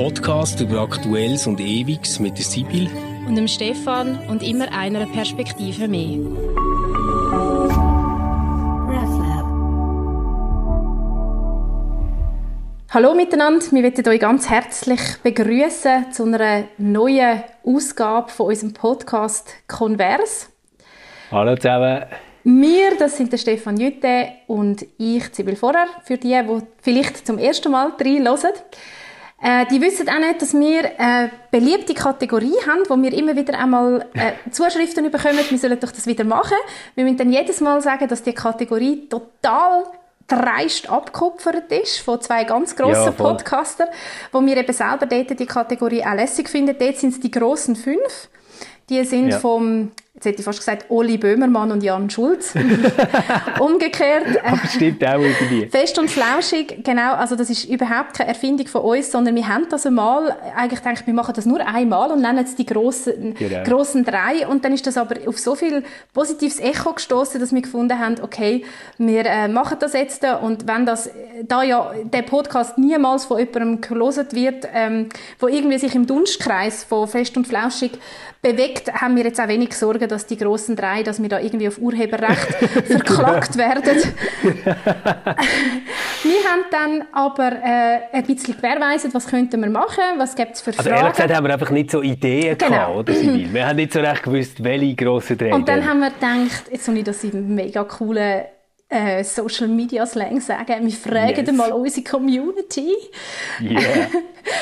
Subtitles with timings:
[0.00, 2.88] Podcast über Aktuelles und Ewiges mit der Sibyl
[3.28, 6.18] und dem Stefan und immer einer Perspektive mehr.
[12.88, 19.50] Hallo miteinander, wir möchten euch ganz herzlich begrüßen zu einer neuen Ausgabe von unserem Podcast
[19.68, 20.48] Convers.
[21.30, 22.06] Hallo zusammen.
[22.44, 27.36] Wir, das sind der Stefan Jütte und ich, Sibyl Vorher, für die, die vielleicht zum
[27.36, 28.54] ersten Mal reinhören.
[29.42, 33.58] Äh, die wissen auch nicht, dass wir eine beliebte Kategorie haben, wo wir immer wieder
[33.58, 36.58] einmal äh, Zuschriften bekommen, wir sollen doch das wieder machen.
[36.94, 39.84] Wir müssen dann jedes Mal sagen, dass die Kategorie total
[40.26, 43.88] dreist abgekupfert ist von zwei ganz grossen ja, Podcastern,
[44.30, 46.76] wo wir eben selber dort die Kategorie auch lässig finden.
[46.78, 48.28] Dort sind es die grossen fünf.
[48.88, 49.38] Die sind ja.
[49.38, 52.54] vom jetzt hätte ich fast gesagt, Oli Böhmermann und Jan Schulz.
[53.60, 54.26] Umgekehrt.
[54.36, 55.66] Äh, Aber stimmt auch irgendwie.
[55.66, 57.14] Fest und flauschig, genau.
[57.14, 61.00] Also das ist überhaupt keine Erfindung von uns, sondern wir haben das einmal, eigentlich denke
[61.00, 63.62] ich, wir machen das nur einmal und nennen es die grossen, genau.
[63.62, 64.46] grossen drei.
[64.46, 68.16] Und dann ist das aber auf so viel positives Echo gestoßen, dass wir gefunden haben,
[68.20, 68.64] okay,
[68.98, 71.08] wir äh, machen das jetzt und wenn das,
[71.44, 76.84] da ja der Podcast niemals von jemandem gelesen wird, ähm, wo irgendwie sich im Dunstkreis
[76.84, 77.92] von Fest und Flauschig
[78.42, 81.68] bewegt, haben wir jetzt auch wenig Sorgen, dass die großen drei, dass wir da irgendwie
[81.68, 82.54] auf Urheberrecht
[82.86, 83.96] verklagt werden.
[84.42, 84.54] wir
[86.48, 90.70] haben dann aber äh, ein bisschen gewährleistet, was könnten wir machen, was gibt es für
[90.70, 90.96] also Fragen.
[90.96, 92.70] ehrlich gesagt haben wir einfach nicht so Ideen genau.
[92.70, 95.54] gehabt, oder Wir haben nicht so recht gewusst, welche grossen drei.
[95.54, 98.44] Und dann haben wir gedacht, jetzt soll ich das in mega coolen
[98.90, 101.52] äh, Social Media Slang sagen, wir fragen yes.
[101.52, 102.92] mal unsere Community.
[103.60, 103.80] Yeah.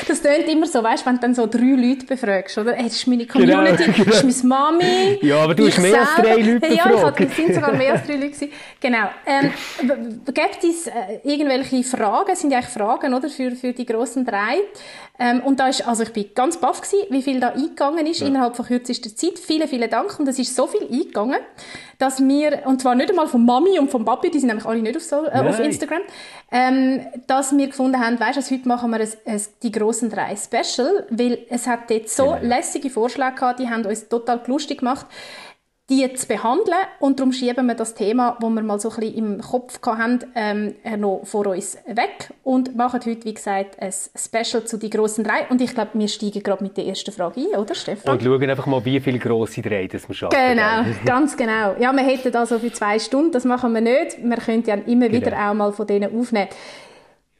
[0.07, 2.73] Das klingt immer so, weißt du, wenn du dann so drei Leute befragst, oder?
[2.73, 4.09] Hey, das ist meine genau, Community, genau, genau.
[4.09, 5.19] das ist meine Mami.
[5.21, 8.05] Ja, aber du hast mehr als drei Leute hey, Ja, es sind sogar mehr als
[8.05, 8.51] drei Leute gewesen.
[8.79, 9.09] Genau.
[9.25, 9.53] Ähm,
[10.25, 10.91] gibt es äh,
[11.23, 14.57] irgendwelche Fragen, das sind ja eigentlich Fragen, oder, für, für die grossen drei.
[15.19, 18.21] Ähm, und da ist, also ich bin ganz baff gewesen, wie viel da eingegangen ist
[18.21, 18.27] ja.
[18.27, 19.37] innerhalb von kürzester Zeit.
[19.37, 20.17] Vielen, vielen Dank.
[20.17, 21.39] Und es ist so viel eingegangen,
[21.97, 24.81] dass wir, und zwar nicht einmal von Mami und vom Papi, die sind nämlich alle
[24.81, 26.01] nicht auf, so, äh, auf Instagram,
[26.51, 30.35] ähm, dass wir gefunden haben, weißt du, heute machen wir ein, ein, die grossen drei
[30.37, 32.39] Special, weil es hat dort so genau.
[32.41, 35.05] lässige Vorschläge gehabt, die haben uns total lustig gemacht
[35.89, 39.15] die zu behandeln und darum schieben wir das Thema, das wir mal so ein bisschen
[39.15, 44.63] im Kopf hatten, ähm, noch vor uns weg und machen heute, wie gesagt, ein Special
[44.65, 47.59] zu den grossen drei und ich glaube, wir steigen gerade mit der ersten Frage ein,
[47.59, 48.13] oder Stefan?
[48.13, 50.37] Und schauen einfach mal, wie viele grosse drei das wir schaffen.
[50.37, 51.75] Genau, ganz genau.
[51.79, 55.11] Ja, wir hätten also für zwei Stunden, das machen wir nicht, wir können ja immer
[55.11, 55.49] wieder genau.
[55.49, 56.49] auch mal von denen aufnehmen.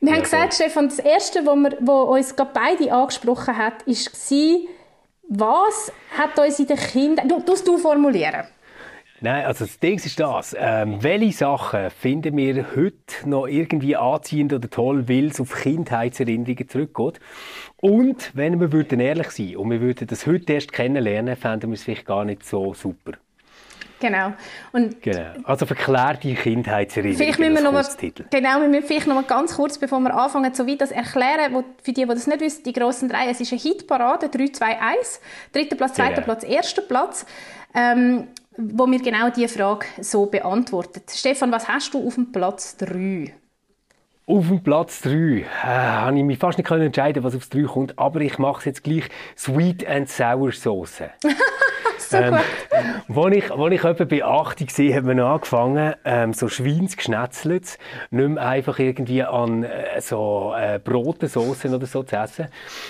[0.02, 0.54] Wir ja, haben gesagt.
[0.54, 4.60] Stefan, das Erste, was uns gerade beide angesprochen hat, war,
[5.30, 7.30] was hat uns in den Kindern...
[7.30, 8.46] Du, du formulieren.
[9.22, 10.56] Nein, also das Ding ist das.
[10.58, 12.96] Ähm, welche Sachen finden wir heute
[13.26, 17.20] noch irgendwie anziehend oder toll, weil es auf Kindheitserinnerungen zurückgeht?
[17.82, 21.76] Und wenn wir würden ehrlich sein und wir würden das heute erst kennenlernen, fänden wir
[21.76, 23.14] es vielleicht gar nicht so super.
[24.00, 24.34] Genau.
[24.72, 25.32] Und genau.
[25.44, 27.18] Also verklär die Kindheitserinnerungen.
[27.18, 27.86] Vielleicht müssen wir noch mal,
[28.30, 31.54] genau, wir müssen vielleicht noch mal ganz kurz, bevor wir anfangen, so wie das erklären,
[31.54, 34.48] wo, für die, die das nicht wissen, die grossen drei, es ist eine Hitparade, 3,
[34.48, 35.22] 2, 1,
[35.52, 36.26] dritter Platz, zweiter genau.
[36.26, 37.26] Platz, erster Platz,
[37.74, 38.28] ähm,
[38.58, 41.12] wo mir genau diese Frage so beantwortet.
[41.14, 43.34] Stefan, was hast du auf dem Platz 3?
[44.26, 48.00] Auf dem Platz 3 äh, habe ich mich fast nicht entscheiden, was aufs 3 kommt,
[48.00, 51.02] aber ich mache es jetzt gleich Sweet and Sour Sauce.
[52.10, 52.38] so ähm,
[53.16, 57.78] Als ich, als ich etwa bei 8 war, hat man angefangen, ähm, so Schweinsgeschnetzelt,
[58.12, 62.48] nicht mehr einfach irgendwie an äh, so äh, Brotensoßen oder so zu essen,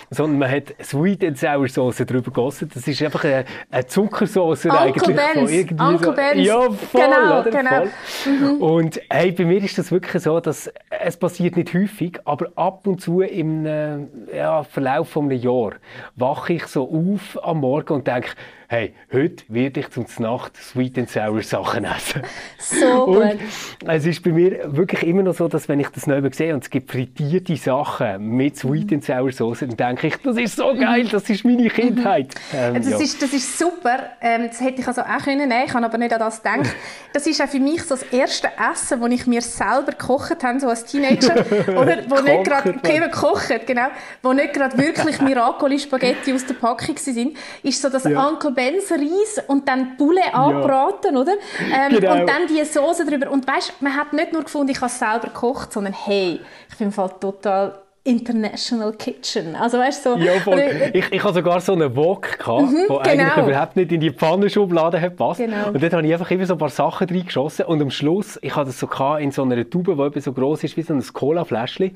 [0.10, 2.70] sondern man hat Sweet and Sour Sauce drüber gegossen.
[2.74, 5.16] Das ist einfach eine, eine Zuckersauce eigentlich.
[5.16, 5.34] Benz.
[5.34, 6.48] Von irgendwie Uncle so, Benz.
[6.48, 7.52] Ja, voll, genau, oder?
[7.52, 7.70] Genau.
[7.70, 8.34] Voll.
[8.34, 8.62] Mhm.
[8.62, 12.88] Und hey, bei mir ist das wirklich so, dass es passiert nicht häufig, aber ab
[12.88, 14.00] und zu im äh,
[14.36, 15.72] ja, Verlauf eines Jahr
[16.16, 18.30] wache ich so auf am Morgen und denke,
[18.72, 22.22] hey, heute werde ich zum Nacht Sweet and Sour Sachen essen.
[22.60, 23.24] So gut.
[23.24, 23.40] Und
[23.88, 26.64] es ist bei mir wirklich immer noch so, dass wenn ich das neu sehe und
[26.64, 30.76] es gibt frittierte Sachen mit Sweet and Sour Sauce, dann denke ich, das ist so
[30.76, 32.36] geil, das ist meine Kindheit.
[32.54, 33.00] Ähm, das, ja.
[33.00, 34.12] ist, das ist super.
[34.22, 35.64] Ähm, das hätte ich also auch können nehmen.
[35.66, 36.70] Ich habe aber nicht an das gedacht.
[37.12, 40.60] Das ist auch für mich so das erste Essen, das ich mir selber gekocht habe,
[40.60, 41.44] so als Teenager.
[41.70, 43.88] Oder, wo nicht gerade, gekocht, genau.
[44.22, 48.28] Wo nicht gerade wirklich Miracoli-Spaghetti aus der Packung sind, ist so das ja.
[48.28, 50.34] Uncle Benz Reis und dann Bulle ja.
[50.34, 51.32] angebraten, oder?
[51.72, 52.12] Ähm, genau.
[52.12, 53.32] Und dann die Soße drüber.
[53.32, 56.78] Und weißt, man hat nicht nur gefunden, ich habe es selber gekocht, sondern hey, ich
[56.78, 59.56] bin im Fall total International Kitchen.
[59.56, 60.64] Also weißt so, ja, voll.
[60.94, 63.48] ich, ich hatte sogar so einen Wok, gehabt, mhm, der eigentlich genau.
[63.48, 65.40] überhaupt nicht in die Pfannenschublade hat passt.
[65.40, 65.68] Genau.
[65.68, 68.56] Und dort habe ich einfach immer so ein paar Sachen reingeschossen und am Schluss, ich
[68.56, 68.88] hatte das so
[69.20, 71.96] in so einer Tube, die eben so groß ist wie so ein Cola-Fläschchen.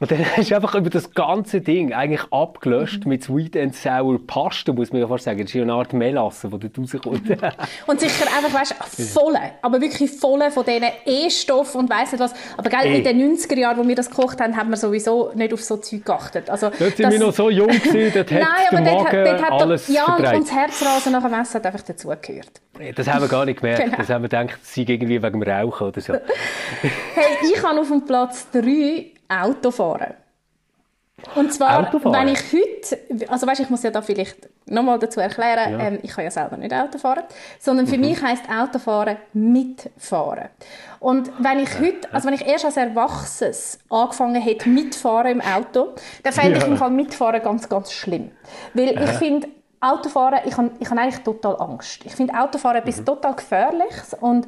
[0.00, 3.10] Und dann ist einfach über das ganze Ding eigentlich abgelöscht mhm.
[3.10, 5.38] mit Sweet and Sour Pasta, muss man ja fast sagen.
[5.38, 7.30] Das ist ja eine Art Melasse, die dort rauskommt.
[7.86, 12.20] und sicher einfach, weißt du, volle, aber wirklich volle von diesen E-Stoffen und weiss nicht
[12.20, 12.34] was.
[12.56, 15.52] Aber gell, in den 90er Jahren, wo wir das gekocht haben, haben wir sowieso nicht
[15.52, 16.50] auf so Zeug geachtet.
[16.50, 19.62] Also, dort sind wir noch so jung gewesen, dort Nein, hat der Magen dort, dort
[19.62, 22.60] alles Ja, und das Herzrasen nach dem Essen hat einfach dazugehört.
[22.94, 23.84] Das haben wir gar nicht gemerkt.
[23.84, 23.96] Genau.
[23.96, 26.12] Das haben wir gedacht, es sei irgendwie wegen dem Rauchen oder so.
[26.82, 30.14] hey, ich kann auf dem Platz 3 Auto fahren.
[31.34, 35.78] Und zwar, wenn ich heute, also weißt, ich muss ja da vielleicht nochmal dazu erklären,
[35.78, 35.86] ja.
[35.86, 37.24] ähm, ich kann ja selber nicht Auto fahren,
[37.58, 38.02] sondern für mhm.
[38.02, 40.48] mich heißt Autofahren mitfahren.
[41.00, 45.94] Und wenn ich heute, also wenn ich erst als Erwachsenes angefangen hätte mitfahren im Auto,
[46.22, 46.58] dann fände ja.
[46.58, 48.30] ich im Fall mitfahren ganz, ganz schlimm.
[48.74, 49.48] Weil ich finde,
[49.80, 52.00] Autofahren, ich habe ich hab eigentlich total Angst.
[52.04, 53.04] Ich finde Autofahren etwas mhm.
[53.04, 54.46] total Gefährliches und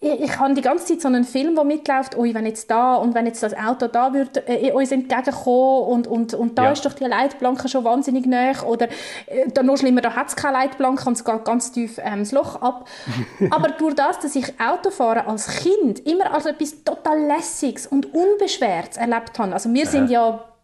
[0.00, 2.94] ich, ich habe die ganze Zeit so einen Film, der mitläuft, ui, wenn jetzt da
[2.94, 6.72] und wenn jetzt das Auto da würde äh, uns entgegenkommen und, und, und da ja.
[6.72, 8.88] ist doch die Leitplanke schon wahnsinnig nah oder
[9.26, 12.20] äh, da noch schlimmer, da hat es keine Leitplanke und es geht ganz tief ähm,
[12.20, 12.88] das Loch ab.
[13.50, 18.96] Aber durch das, dass ich Autofahren als Kind immer als etwas total Lässiges und Unbeschwertes
[18.96, 20.44] erlebt habe, also wir sind ja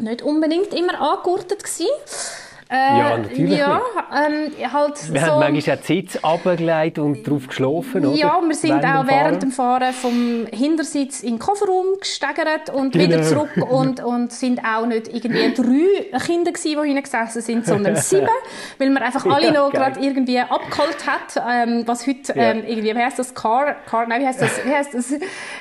[0.00, 1.86] nicht unbedingt immer angegurtet gewesen,
[2.72, 3.58] äh, ja, natürlich.
[3.58, 3.80] Ja,
[4.12, 8.16] ähm, halt wir so, haben manchmal auch die Sitz runtergelegt und drauf geschlafen, oder?
[8.16, 12.92] Ja, wir sind während auch während dem Fahren vom Hintersitz in den Kofferraum gesteigert und
[12.92, 13.04] genau.
[13.04, 17.66] wieder zurück und, und sind auch nicht irgendwie drei Kinder gewesen, die hinten gesessen sind,
[17.66, 18.28] sondern sieben,
[18.78, 22.52] weil man einfach alle ja, noch gerade irgendwie abgeholt hat, ähm, was heute ja.
[22.52, 25.12] ähm, irgendwie, wie heißt das, Car, Car, nein, wie heißt das, wie heißt das,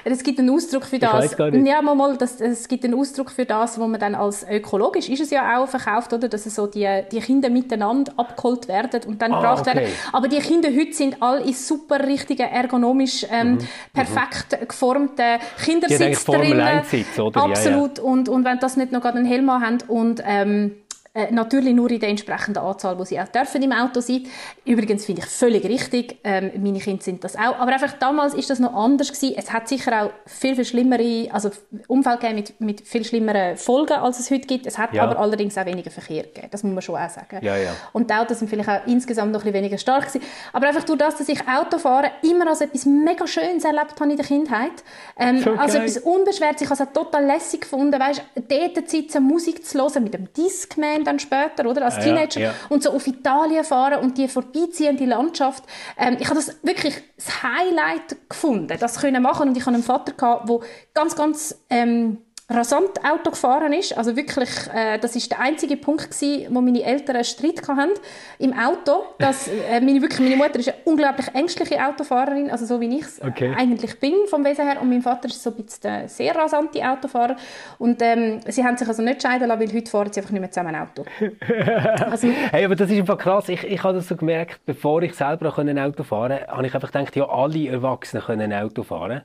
[0.04, 1.32] es gibt einen Ausdruck für das.
[1.32, 1.68] Ich gar nicht.
[1.68, 5.10] Ja, mal, mal das, es gibt einen Ausdruck für das, wo man dann als ökologisch,
[5.10, 9.02] ist es ja auch verkauft, oder, dass es so die die Kinder miteinander abgeholt werden
[9.08, 9.78] und dann ah, gebracht okay.
[9.78, 9.94] werden.
[10.12, 13.60] Aber die Kinder heute sind alle in super richtigen, ergonomisch ähm, mhm.
[13.94, 14.68] perfekt mhm.
[14.68, 16.60] geformten Kindersitz drin.
[16.60, 17.98] Absolut.
[17.98, 18.10] Ja, ja.
[18.10, 20.76] Und, und wenn das nicht noch gerade einen Helm haben und ähm,
[21.16, 24.28] äh, natürlich nur in der entsprechenden Anzahl, wo sie auch dürfen im Auto sein.
[24.64, 26.20] Übrigens finde ich völlig richtig.
[26.24, 27.58] Ähm, meine Kinder sind das auch.
[27.58, 29.34] Aber einfach damals ist das noch anders gewesen.
[29.36, 31.50] Es hat sicher auch viel, viel schlimmere, also
[31.88, 34.68] Unfälle gegeben mit, mit viel schlimmeren Folgen, als es heute gibt.
[34.68, 35.02] Es hat ja.
[35.02, 36.50] aber allerdings auch weniger Verkehr gegeben.
[36.52, 37.40] Das muss man schon auch sagen.
[37.42, 37.76] Ja, ja.
[37.92, 40.22] Und die Autos sind vielleicht auch insgesamt noch ein bisschen weniger stark gewesen.
[40.54, 44.18] Aber einfach durch das, dass ich Autofahren immer als etwas mega Schönes erlebt habe in
[44.18, 44.84] der Kindheit.
[45.18, 46.62] Ähm, so also etwas unbeschwert.
[46.62, 48.00] Ich habe es auch total lässig gefunden.
[48.00, 51.86] Weißt, dort sitzen, Musik zu hören mit dem Discman dann später, oder?
[51.86, 52.40] Als Teenager.
[52.40, 52.54] Ja, ja.
[52.70, 55.64] Und so auf Italien fahren und die vorbeiziehende Landschaft.
[55.98, 59.50] Ähm, ich habe das wirklich das Highlight gefunden, das können machen.
[59.50, 60.60] Und ich hatte einen Vater, der
[60.94, 62.20] ganz, ganz ähm,
[62.50, 63.98] rasant Auto gefahren ist.
[63.98, 67.92] Also wirklich, äh, das ist der einzige Punkt gewesen, wo meine Eltern einen Streit hatten
[68.40, 69.04] im Auto.
[69.20, 73.04] Dass, äh, meine, wirklich, meine Mutter ist eine unglaublich ängstliche Autofahrerin, also so wie ich
[73.04, 73.54] es okay.
[73.56, 74.82] eigentlich bin vom Wesen her.
[74.82, 77.36] Und mein Vater ist so ein bisschen der sehr rasante Autofahrer.
[77.78, 80.42] Und ähm, sie haben sich also nicht scheiden lassen, weil heute fahren sie einfach nicht
[80.42, 81.06] mehr zusammen Auto.
[82.10, 83.50] also, hey, aber das ist einfach krass.
[83.50, 86.74] Ich, ich habe das so gemerkt, bevor ich selber ein Auto fahren konnte, habe ich
[86.74, 89.22] einfach gedacht, ja, alle Erwachsenen können Auto fahren.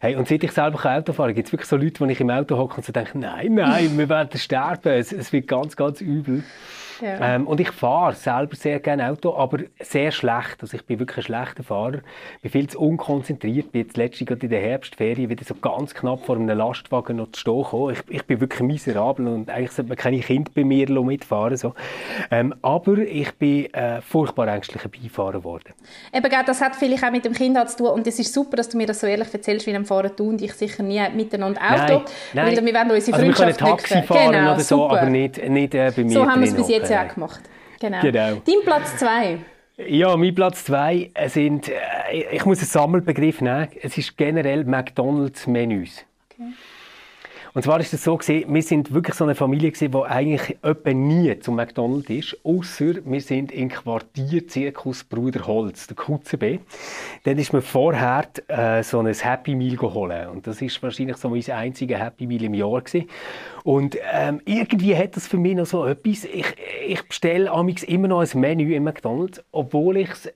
[0.00, 2.30] Hey, und seit ich selber Auto fahre, gibt es wirklich so Leute, die ich im
[2.30, 6.00] Auto hocke und so denke, nein, nein, wir werden sterben, es, es wird ganz, ganz
[6.00, 6.44] übel.
[7.00, 7.34] Ja.
[7.34, 10.56] Ähm, und ich fahre selber sehr gerne Auto, aber sehr schlecht.
[10.60, 12.00] Also ich bin wirklich ein schlechter Fahrer.
[12.36, 13.72] Ich bin viel zu unkonzentriert.
[13.72, 17.40] Bin jetzt letztens in der Herbstferien wieder so ganz knapp vor einem Lastwagen noch zu
[17.40, 17.94] stehen gekommen.
[17.94, 21.56] Ich, ich bin wirklich miserabel und eigentlich sollte man keine Kinder bei mir mitfahren.
[21.56, 21.74] So.
[22.30, 25.72] Ähm, aber ich bin äh, furchtbar ängstlicher Beifahrer geworden.
[26.12, 28.68] Eben, das hat vielleicht auch mit dem Kind zu tun und es ist super, dass
[28.68, 31.60] du mir das so ehrlich erzählst, wie einem Fahren du und ich sicher nie miteinander
[31.60, 31.76] Auto.
[31.78, 32.02] Nein,
[32.34, 32.56] nein.
[32.56, 35.00] Weil wir werden unsere also Freundschaft wir können Taxi fahren genau, oder so, super.
[35.00, 36.12] aber nicht, nicht äh, bei mir.
[36.12, 37.40] So haben wir es bis jetzt ja auch gemacht.
[37.80, 38.00] Genau.
[38.00, 38.42] genau.
[38.46, 39.38] Dein Platz zwei.
[39.76, 41.74] Ja, mein Platz zwei sind, äh,
[42.32, 46.04] ich muss einen Sammelbegriff nehmen, es ist generell McDonalds-Menüs.
[46.30, 46.52] Okay.
[47.56, 50.58] Und zwar ist es so gewesen, wir sind wirklich so eine Familie gewesen, die eigentlich
[50.60, 56.60] etwa nie zum McDonald's ist, außer wir sind in Quartier Zirkus Bruder Holz, der QCB.
[57.24, 61.30] Dann ist mir vorher äh, so ein Happy Meal geholt und das ist wahrscheinlich so
[61.30, 63.08] mein einziges Happy Meal im Jahr gewesen.
[63.64, 66.26] Und ähm, irgendwie hat das für mich noch so etwas.
[66.26, 66.54] Ich,
[66.86, 67.50] ich bestelle
[67.86, 70.30] immer noch ein Menü im McDonald's, obwohl ich es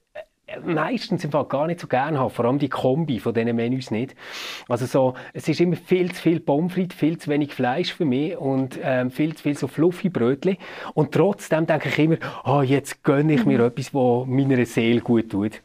[0.65, 3.91] meistens im Fall gar nicht so gerne habe, vor allem die Kombi von diesen Menüs
[3.91, 4.15] nicht.
[4.69, 8.05] Also so, es ist immer viel zu viel Pommes frites, viel zu wenig Fleisch für
[8.05, 10.57] mich und ähm, viel zu viel so fluffy Brötchen
[10.95, 13.67] und trotzdem denke ich immer, oh, jetzt gönne ich mir mhm.
[13.67, 15.63] etwas, was meiner Seele gut tut.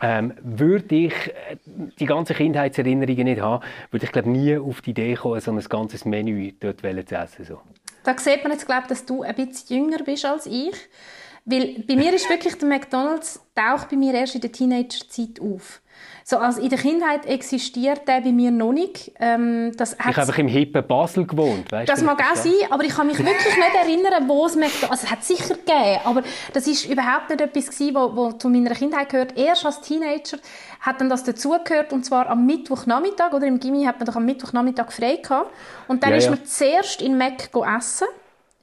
[0.00, 1.56] ähm, würde ich äh,
[1.98, 5.60] die ganzen Kindheitserinnerungen nicht haben, würde ich glaube nie auf die Idee kommen, so ein
[5.60, 7.44] ganzes Menü dort zu essen.
[7.44, 7.60] So.
[8.04, 10.74] Da sieht man jetzt, glaube dass du ein bisschen jünger bist als ich.
[11.48, 15.80] Weil bei mir ist wirklich der McDonalds taucht bei mir erst in der Teenagerzeit auf.
[16.24, 19.12] So, also in der Kindheit existiert der bei mir noch nicht.
[19.20, 21.70] Ähm, das ich habe einfach im hippen Basel gewohnt.
[21.70, 24.90] Weißt das mag auch sein, aber ich kann mich wirklich nicht erinnern, wo es McDonald's...
[24.90, 28.48] Also es hat sicher gegeben, aber das ist überhaupt nicht etwas gewesen, wo, wo zu
[28.48, 29.38] meiner Kindheit gehört.
[29.38, 30.38] Erst als Teenager
[30.80, 34.24] hat dann das dazugehört und zwar am Mittwochnachmittag oder im Gimmi hat man doch am
[34.24, 35.52] Mittwochnachmittag frei gehabt.
[35.86, 36.30] Und dann ja, ist ja.
[36.30, 38.08] man zuerst in Mac essen.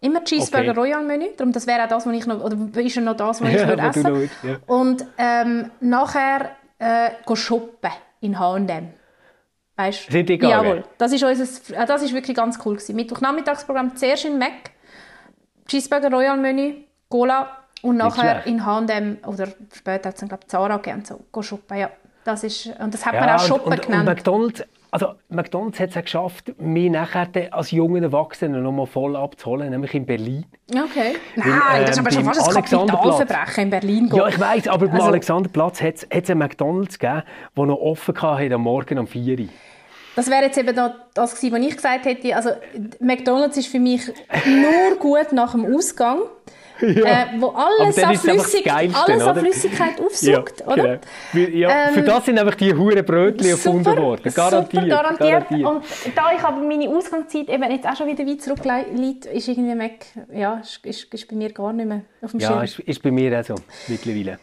[0.04, 0.80] Immer Cheeseburger okay.
[0.80, 3.42] Royal Menü, darum das wäre auch das, was ich noch, oder ist ja noch das,
[3.42, 4.04] was ich ja, würde essen.
[4.04, 4.58] Willst, ja.
[4.68, 8.90] Und ähm, nachher äh, shoppen in H&M.
[9.78, 10.12] Weißt?
[10.12, 10.84] Die Jawohl.
[10.98, 11.44] Das ist, unser,
[11.74, 12.98] äh, das ist wirklich ganz cool gewesen.
[12.98, 14.72] Mittwochnachmittagsprogramm zuerst in Mac,
[15.68, 20.78] Cheeseburger Royal Menü, Cola und nachher in H&M oder später hat es dann glaube Zara
[20.78, 21.90] gegeben, so go shoppen, ja.
[22.26, 24.10] Das ist, und das hat ja, man auch Shoppen und, genannt.
[24.10, 29.16] Und McDonald's also McDonalds hat es geschafft, mich nachher als jungen Erwachsenen noch mal voll
[29.16, 30.46] abzuholen, nämlich in Berlin.
[30.70, 31.16] Okay.
[31.36, 34.10] Nein, Weil, ähm, das ist aber schon fast ein Kapitalverbrechen in Berlin.
[34.10, 34.18] Gehen.
[34.20, 37.24] Ja, ich weiß, aber also, am Alexanderplatz hat es einen McDonalds gegeben,
[37.58, 39.48] der noch offen hatte am Morgen um 4 Uhr.
[40.16, 40.76] Das wäre jetzt eben
[41.16, 42.36] das gewesen, was ich gesagt hätte.
[42.36, 42.52] Also
[43.00, 44.08] McDonalds ist für mich
[44.46, 46.20] nur gut nach dem Ausgang.
[46.96, 47.24] ja.
[47.24, 51.00] äh, wo alles, an, Flüssig Geilste, alles an Flüssigkeit aufsucht, ja, oder?
[51.32, 51.50] Genau.
[51.50, 54.34] Ja, ähm, für das sind einfach die hure Brötchen erfunden worden.
[54.34, 55.50] Garantiert, super, garantiert.
[55.50, 55.66] garantiert.
[55.66, 55.84] Und
[56.16, 60.06] da ich aber meine Ausgangszeit eben jetzt auch schon wieder weit zurückliegt, ist irgendwie Mac,
[60.34, 62.56] ja, ist, ist, bei mir gar nicht mehr auf dem Schirm.
[62.56, 63.56] Ja, ist, ist bei mir auch so,
[63.88, 64.40] mittlerweile.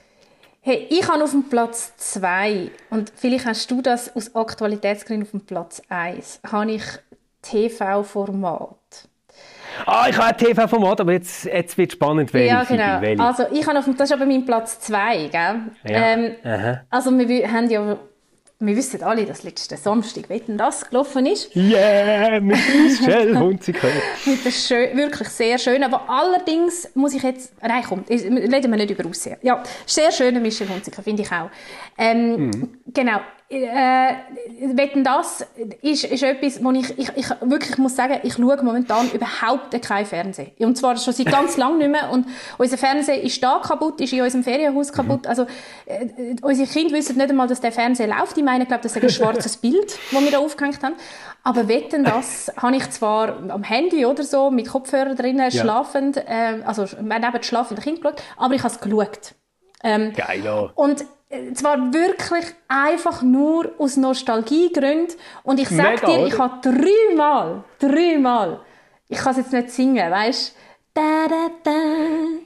[0.62, 5.30] Hey, ich habe auf dem Platz 2 und vielleicht hast du das aus Aktualitätsgründen auf
[5.30, 6.82] dem Platz 1, habe ich
[7.42, 9.09] TV-Format.
[9.86, 12.48] Ah, ich habe TV-Format, aber jetzt, jetzt wird es spannend, welche.
[12.48, 13.00] Ja, genau.
[13.00, 13.22] Welche.
[13.22, 15.30] Also ich habe auf, das ist aber mein Platz 2, gell?
[15.32, 15.60] Ja.
[15.84, 16.34] Ähm,
[16.90, 17.96] also wir haben ja
[18.62, 21.56] wir wissen alle, dass letzten Samstag Wetten das gelaufen ist.
[21.56, 22.58] Yeah, mit
[23.00, 23.88] Michelle Hunziker.
[24.26, 25.82] mit der schön, wirklich sehr schön.
[25.82, 27.54] Aber allerdings muss ich jetzt...
[27.62, 29.38] Nein, komm, reden wir nicht über Aussehen.
[29.40, 31.48] Ja, sehr schöner Michelle Hunziker, finde ich auch.
[31.96, 32.68] Ähm, mhm.
[32.92, 34.14] Genau äh,
[34.76, 35.44] wetten das
[35.82, 40.06] ist, ist etwas, wo ich, ich, ich wirklich muss sagen, ich schaue momentan überhaupt kein
[40.06, 40.52] Fernsehen.
[40.60, 42.10] Und zwar schon seit ganz lang nicht mehr.
[42.10, 42.26] Und
[42.58, 45.24] unser Fernsehen ist da kaputt, ist in unserem Ferienhaus kaputt.
[45.24, 45.28] Mhm.
[45.28, 45.46] Also,
[45.86, 48.38] äh, unsere Kinder wissen nicht einmal, dass der Fernseher läuft.
[48.38, 50.94] Ich meine, ich glaube, das ist ein schwarzes Bild, das wir da aufgehängt haben.
[51.42, 55.50] Aber wetten das habe ich zwar am Handy oder so, mit Kopfhörer drinnen, ja.
[55.50, 59.34] schlafend, äh, also neben das schlafende Kind geschaut, aber ich habe es geschaut.
[59.82, 60.70] Ähm, Geil, oh.
[60.74, 61.04] Und äh,
[61.54, 65.16] zwar wirklich einfach nur aus Nostalgiegründen.
[65.42, 68.60] Und ich sag dir, ich habe dreimal, dreimal,
[69.08, 70.56] ich kann es jetzt nicht singen, weißt
[70.92, 71.70] da, da, da,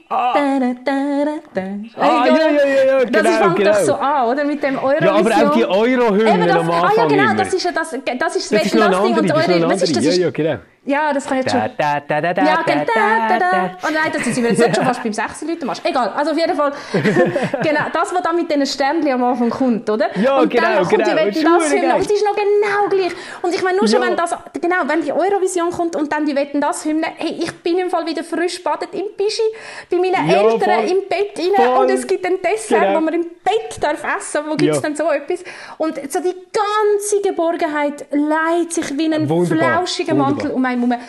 [0.09, 0.33] ah.
[0.33, 1.61] da, da, da, da.
[1.97, 3.71] Ah, ja, ja, ja, ja, genau, Das fängt genau.
[3.71, 4.43] doch so an, oder?
[4.43, 5.03] Mit dem Euro.
[5.03, 6.83] Ja, aber auch die Euro-Hymne am Anfang.
[6.83, 9.69] Ah, ja, genau, das ist ja das, das ist das, Wettenlasting und Euro.
[9.69, 10.03] Was ist das?
[10.03, 10.57] Ja, ja, genau.
[10.87, 11.61] Ja, das kann ich jetzt schon.
[11.77, 13.77] Da, da, da, ja, da, da, da, da.
[13.83, 15.79] Oh nein, das sind wir jetzt schon fast beim 6 Leute Marsch.
[15.83, 16.71] Egal, also auf jeden Fall.
[17.63, 20.15] genau, das, was dann mit diesen Sternchen am Anfang kommt, oder?
[20.19, 21.25] Ja, und genau, dann kommt genau.
[21.25, 23.11] Die das Hymne und es ist noch genau gleich.
[23.41, 24.07] Und ich meine, nur schon, ja.
[24.07, 27.51] wenn das, genau, wenn die Eurovision kommt und dann die Wetten das Hymne, hey, ich
[27.63, 29.41] bin im Fall wieder frisch badet im Bischi,
[29.89, 32.94] bei meinen ja, Eltern voll, im Bett rein und es gibt ein Dessert, genau.
[32.95, 34.81] Wo man im Bett darf essen, wo gibt es ja.
[34.81, 35.43] dann so etwas?
[35.77, 39.57] Und so die ganze Geborgenheit leitet sich wie ein Wunderbar.
[39.57, 41.03] flauschiger Mantel um einen herum.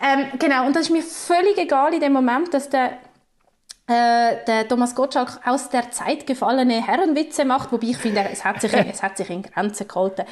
[0.00, 2.98] Ähm, genau, und das ist mir völlig egal in dem Moment, dass der,
[3.86, 8.60] äh, der Thomas Gottschalk aus der Zeit gefallene Herrenwitze macht, wobei ich finde, es hat
[8.60, 10.24] sich, es hat sich in Grenzen gehalten.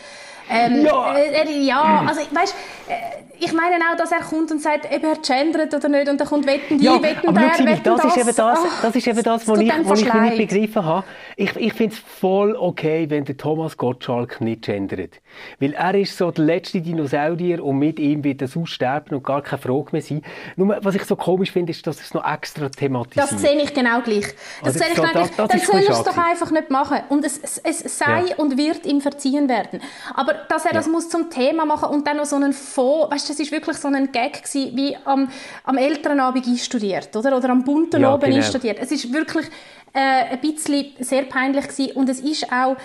[0.50, 1.16] Ähm, ja.
[1.16, 2.54] Äh, ja, also weißt,
[2.88, 6.20] äh, ich meine auch, dass er kommt und sagt, ob er gendert oder nicht, und
[6.20, 8.04] dann kommt wetten die, ja, wetten der, wetten das.
[8.04, 11.04] Ist eben das, Ach, das ist eben das, was ich, was ich nicht begriffen habe.
[11.37, 15.20] Ich, ich finde es voll okay, wenn der Thomas Gottschalk nicht gendert.
[15.58, 19.42] Weil er ist so der letzte Dinosaurier und mit ihm wird das aussterben und gar
[19.42, 20.22] keine Frage mehr sein.
[20.56, 23.32] Nur, was ich so komisch finde, ist, dass es noch extra thematisiert.
[23.32, 24.26] Das sehe ich genau gleich.
[24.62, 25.30] Das also, sehe ich so, genau gleich.
[25.37, 26.99] Das, das dann soll er es doch einfach nicht machen.
[27.08, 28.37] Und es, es, es sei ja.
[28.37, 29.80] und wird ihm verziehen werden.
[30.14, 33.29] Aber dass er das muss zum Thema machen und dann noch so einen Fonds, weißt
[33.29, 35.29] du, das ist wirklich so ein Gag gewesen, wie am,
[35.65, 37.37] am Elternabend einstudiert, oder?
[37.37, 38.37] Oder am bunten ja, Abend genau.
[38.37, 38.79] einstudiert.
[38.81, 39.47] Es ist wirklich
[39.93, 42.77] äh, ein bisschen sehr peinlich gewesen und es ist auch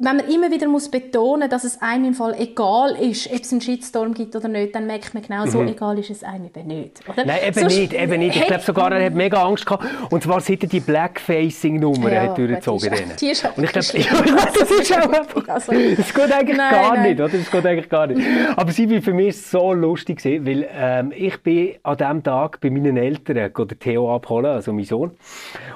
[0.00, 3.52] wenn man immer wieder muss betonen, dass es einem im Fall egal ist, ob es
[3.52, 5.68] einen Shitstorm gibt oder nicht, dann merkt man genau, so mhm.
[5.68, 7.00] egal ist es einem eben nicht.
[7.08, 7.24] Oder?
[7.24, 8.36] Nein, eben Sonst nicht, eben nicht.
[8.36, 9.84] Ich glaube sogar, er hat mega Angst gehabt.
[10.10, 12.92] Und zwar seit er die Blackfacing-Nummer ja, hat durchgezogen.
[13.20, 13.86] Die ist, die Und ich glaube,
[14.58, 17.02] das ist auch einfach, also, das geht eigentlich nein, gar nein.
[17.10, 17.28] nicht, oder?
[17.28, 18.20] Das geht eigentlich gar nicht.
[18.56, 22.96] Aber sie für mich so lustig weil ähm, ich bin an diesem Tag bei meinen
[22.96, 25.12] Eltern den Theo abholen, also mein Sohn.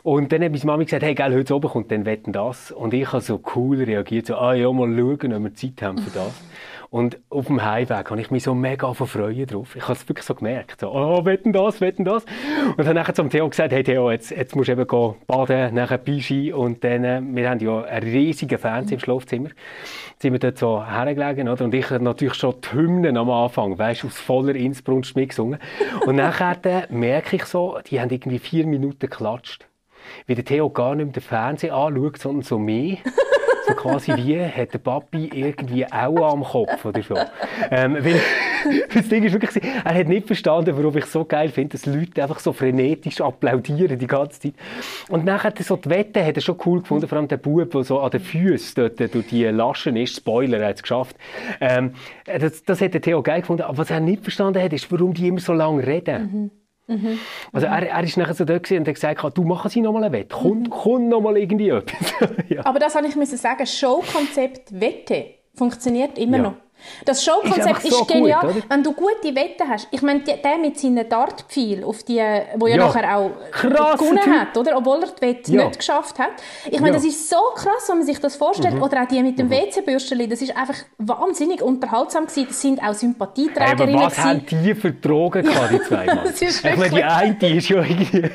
[0.03, 2.71] Und dann hat meine Mami gesagt, hey, geil, heute oben kommt dann wetten das.
[2.71, 5.99] Und ich habe so cool reagiert, so, ah ja, mal schauen, ob wir Zeit haben
[5.99, 6.33] für das.
[6.93, 9.77] Und auf dem Heimweg habe ich mich so mega freuen drauf.
[9.77, 10.81] Ich habe es wirklich so gemerkt.
[10.81, 12.27] So, oh, wetten das, wetten das.
[12.77, 15.97] Und nachher zum Theo gesagt, hey Theo, jetzt, jetzt musst du eben gehen baden, nachher
[15.97, 16.53] Pischi.
[16.53, 19.49] Und dann, äh, wir haben ja einen riesigen Fernseher im Schlafzimmer.
[19.49, 21.65] Jetzt sind wir dort so hergelegen, oder?
[21.65, 25.59] Und ich habe natürlich schon die Hymnen am Anfang, weißt du, aus voller Innsbrunst mitgesungen.
[26.05, 29.67] Und nachher merke ich so, die haben irgendwie vier Minuten geklatscht.
[30.27, 32.99] Wie der Theo gar nicht mehr den Fernseher anschaut, sondern so mehr.
[33.67, 37.17] So quasi wie hat der Papi irgendwie auch am Kopf oder so.
[37.71, 38.21] Ähm, weil,
[38.95, 42.23] das Ding ist wirklich, er hat nicht verstanden, warum ich so geil finde, dass Leute
[42.23, 44.55] einfach so frenetisch applaudieren die ganze Zeit.
[45.09, 47.37] Und dann hat er so die Wette hat er schon cool gefunden, vor allem der
[47.37, 50.83] Bub, der so an den Füßen dort durch die Laschen ist, Spoiler, er hat es
[50.83, 51.17] geschafft.
[51.61, 54.91] Ähm, das, das hat der Theo geil gefunden, aber was er nicht verstanden hat, ist,
[54.91, 56.23] warum die immer so lange reden.
[56.23, 56.62] Mhm.
[56.93, 57.19] Mhm.
[57.53, 60.05] Also er, er ist nachher so da und hat gesagt, du mach sie noch mal
[60.05, 60.71] ein Wett, komm, mhm.
[60.71, 62.15] komm noch mal irgendwie etwas.
[62.49, 62.65] ja.
[62.65, 66.43] Aber das habe ich müssen sagen, Showkonzept Wette funktioniert immer ja.
[66.43, 66.55] noch.
[67.05, 69.89] Das Showkonzept ist, ist genial, gut, wenn du gute Wetten hast.
[69.91, 72.23] Ich meine, der mit seinen Dartpfeil, auf die,
[72.57, 74.33] wo ja, ja nachher auch gewonnen typ.
[74.33, 74.77] hat, oder?
[74.77, 75.65] Obwohl er die Wette ja.
[75.65, 76.31] nicht geschafft hat.
[76.71, 78.75] Ich meine, das ist so krass, wenn man sich das vorstellt.
[78.75, 78.83] Mhm.
[78.83, 79.53] Oder auch die mit dem mhm.
[79.53, 82.47] WC-Bürstchen, das ist einfach wahnsinnig unterhaltsam gewesen.
[82.49, 83.89] Das sind auch Sympathieträgerinnen.
[83.89, 86.33] Hey, aber was haben die für Drogen gehabt, die zwei Mann?
[86.39, 88.23] ich meine, die eine die ist ja irgendwie...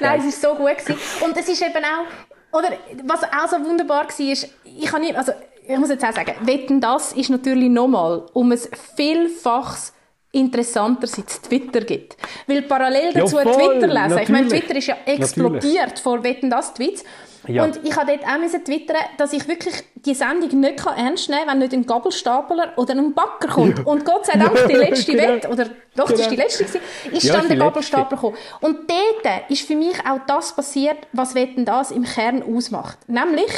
[0.00, 0.96] Nein, es ist so gut gewesen.
[1.24, 2.68] Und es ist eben auch, oder
[3.04, 5.32] was auch so wunderbar war, ist, ich habe nicht, also
[5.66, 8.60] ich muss jetzt auch sagen, Wetten, das ist natürlich nochmal um ein
[8.96, 9.92] vielfaches
[10.32, 12.16] interessanter seit es Twitter gibt.
[12.46, 13.92] Weil parallel dazu ja, Twitter lesen.
[13.92, 14.22] Natürlich.
[14.22, 16.00] Ich meine, Twitter ist ja explodiert natürlich.
[16.00, 17.04] vor Wetten das Tweets.
[17.46, 17.64] Ja.
[17.64, 21.46] Und ich habe dort auch müssen twittern, dass ich wirklich die Sendung nicht ernst nehmen
[21.46, 23.78] kann, wenn nicht ein Gabelstapler oder ein Backer kommt.
[23.78, 23.84] Ja.
[23.84, 24.66] Und Gott sei Dank, ja.
[24.66, 25.28] die letzte genau.
[25.28, 26.42] Wette, oder doch, das war die genau.
[26.42, 26.80] letzte, gewesen,
[27.12, 28.36] ist dann der Gabelstapler gekommen.
[28.60, 32.98] Und dort ist für mich auch das passiert, was Wetten das im Kern ausmacht.
[33.08, 33.52] Nämlich,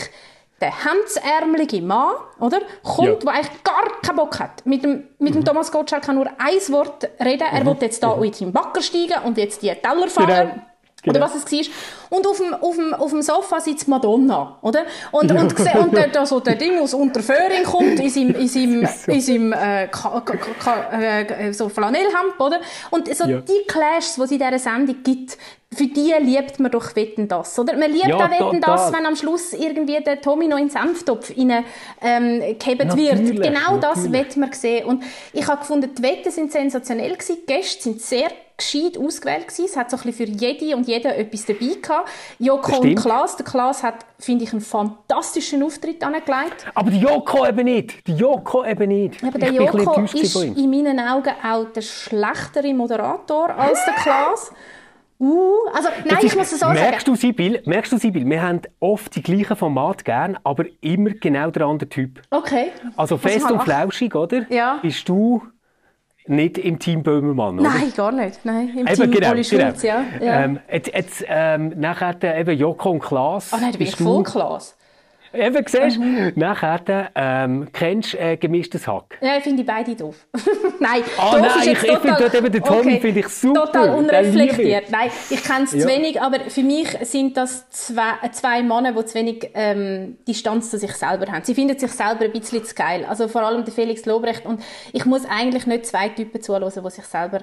[0.61, 2.61] der hemdsärmelige Mann, oder?
[2.83, 3.15] Kommt, ja.
[3.15, 4.65] der eigentlich gar keinen Bock hat.
[4.65, 5.45] Mit dem, mit dem mhm.
[5.45, 7.47] Thomas Gottschalk kann nur ein Wort reden.
[7.53, 7.67] Er mhm.
[7.67, 8.25] will jetzt da mhm.
[8.25, 10.63] in seinen Backer steigen und jetzt die Teller fangen.
[11.07, 11.15] Genau.
[11.15, 11.27] Genau.
[11.27, 12.19] Oder was es war.
[12.19, 14.85] Und auf dem, auf dem, auf dem Sofa sitzt Madonna, oder?
[15.13, 18.89] Und, und, und der, da so der Ding aus Unterföhring kommt, in seinem, in seinem,
[19.07, 22.61] in seinem äh, ka, ka, ka, äh, so Flanellhemd, oder?
[22.91, 23.39] Und so ja.
[23.41, 25.39] die Clashs, die es in dieser Sendung gibt,
[25.73, 27.77] für die liebt man doch Wetten das, oder?
[27.77, 30.71] Man liebt ja, auch Wetten das, wenn am Schluss irgendwie der Tommy noch in den
[30.71, 31.65] Senftopf rein,
[32.01, 33.43] ähm, wird.
[33.43, 34.87] Genau das wird man sehen.
[34.87, 37.39] Und ich habe gefunden, die Wetten sind sensationell gewesen.
[37.43, 39.65] Die Gäste sind sehr gescheit ausgewählt gewesen.
[39.67, 42.09] Es hat so ein bisschen für jede und jeden etwas dabei gehabt.
[42.39, 43.37] Joko und Klaas.
[43.37, 46.67] Der Klaas hat, finde ich, einen fantastischen Auftritt angelegt.
[46.75, 48.07] Aber die Joko eben nicht.
[48.07, 49.23] Die Joko eben nicht.
[49.23, 54.53] Aber der Joko ist in meinen Augen auch der schlechtere Moderator als der Klaas.
[55.19, 57.05] Uh, also, nein, ich muss es so merkst sagen.
[57.07, 61.51] Du, Sibyl, merkst du, Sibyl, wir haben oft die gleichen Formate gern, aber immer genau
[61.51, 62.21] der andere Typ.
[62.31, 62.69] Okay.
[62.97, 64.45] Also fest und flauschig, oder?
[64.51, 64.79] Ja.
[64.83, 65.43] Bist du
[66.29, 67.69] nicht im Team Böhmermann, oder?
[67.71, 68.45] Nein, gar nicht.
[68.45, 69.73] Nein, im eben, Team genau, Uli genau.
[69.83, 70.05] Ja.
[70.21, 70.45] ja.
[70.45, 73.53] Ähm, jetzt, jetzt ähm, nachher eben Joko und Klaas.
[73.53, 74.76] Ah oh nein, du bist voll Klaas.
[75.37, 76.33] Eben, siehst mhm.
[76.35, 79.19] Nachher ähm, kennst du äh, gemischtes Hack?
[79.21, 80.27] Ja, ich finde beide doof.
[80.81, 83.67] nein, oh, doof nein, ich, ich finde eben den Tom okay, finde ich super.
[83.67, 84.91] Total unreflektiert.
[84.91, 85.81] Nein, ich kenne es ja.
[85.81, 90.71] zu wenig, aber für mich sind das zwei, zwei Männer, die zu wenig ähm, Distanz
[90.71, 91.45] zu sich selber haben.
[91.45, 93.05] Sie finden sich selber ein bisschen zu geil.
[93.09, 94.47] Also vor allem der Felix Lobrecht.
[94.47, 97.41] Und ich muss eigentlich nicht zwei Typen zuhören, die sich selber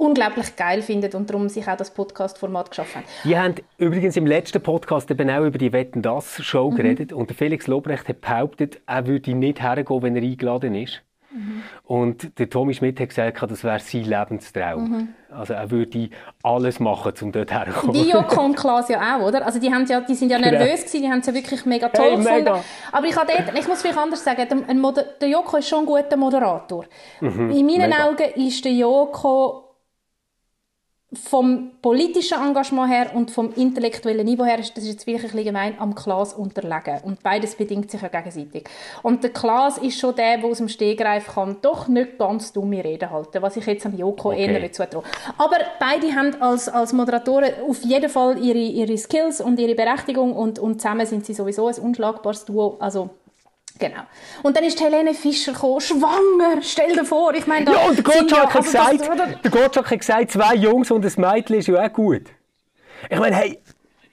[0.00, 3.06] unglaublich geil findet und darum sich auch das Podcast-Format geschaffen haben.
[3.24, 6.76] Die haben übrigens im letzten Podcast eben auch über die Wetten das Show mhm.
[6.76, 11.02] geredet und der Felix Lobrecht hat behauptet, er würde nicht hergehen, wenn er eingeladen ist.
[11.32, 11.62] Mhm.
[11.84, 14.90] Und der Tommy Schmidt hat gesagt, das wäre sein Lebenstraum.
[14.90, 15.08] Mhm.
[15.30, 16.10] Also er würde
[16.42, 17.94] alles machen, um dort herzukommen.
[17.94, 19.46] Die Joko und Klaas ja auch, oder?
[19.46, 20.50] Also die, haben ja, die sind ja genau.
[20.50, 22.44] nervös gewesen, die haben es ja wirklich mega toll hey, gefunden.
[22.44, 22.64] Mega.
[22.90, 26.16] Aber ich, dort, ich muss vielleicht anders sagen, der, der Joko ist schon ein guter
[26.16, 26.86] Moderator.
[27.20, 27.50] Mhm.
[27.50, 28.06] In meinen mega.
[28.06, 29.69] Augen ist der Joko
[31.12, 35.74] vom politischen Engagement her und vom intellektuellen Niveau her, das ist jetzt wirklich ein gemein,
[35.78, 37.00] am Klaas unterlegen.
[37.02, 38.68] Und beides bedingt sich ja gegenseitig.
[39.02, 42.84] Und der Klaas ist schon der, der aus dem Stegreif kann doch nicht ganz dumme
[42.84, 44.46] Reden halten, was ich jetzt am Joko okay.
[44.46, 45.02] eher zutraue.
[45.36, 50.32] Aber beide haben als, als Moderatoren auf jeden Fall ihre, ihre Skills und ihre Berechtigung
[50.32, 52.76] und, und zusammen sind sie sowieso ein unschlagbares Duo.
[52.78, 53.10] Also
[53.80, 54.02] Genau.
[54.42, 58.04] Und dann ist Helene Fischer gekommen, schwanger, stell dir vor, ich meine, Ja, und der
[58.04, 61.56] Gottschalk hat also das- gesagt, oder- der Gottschalk hat gesagt, zwei Jungs und ein Mädchen
[61.56, 62.24] ist ja auch gut.
[63.08, 63.58] Ich meine, hey,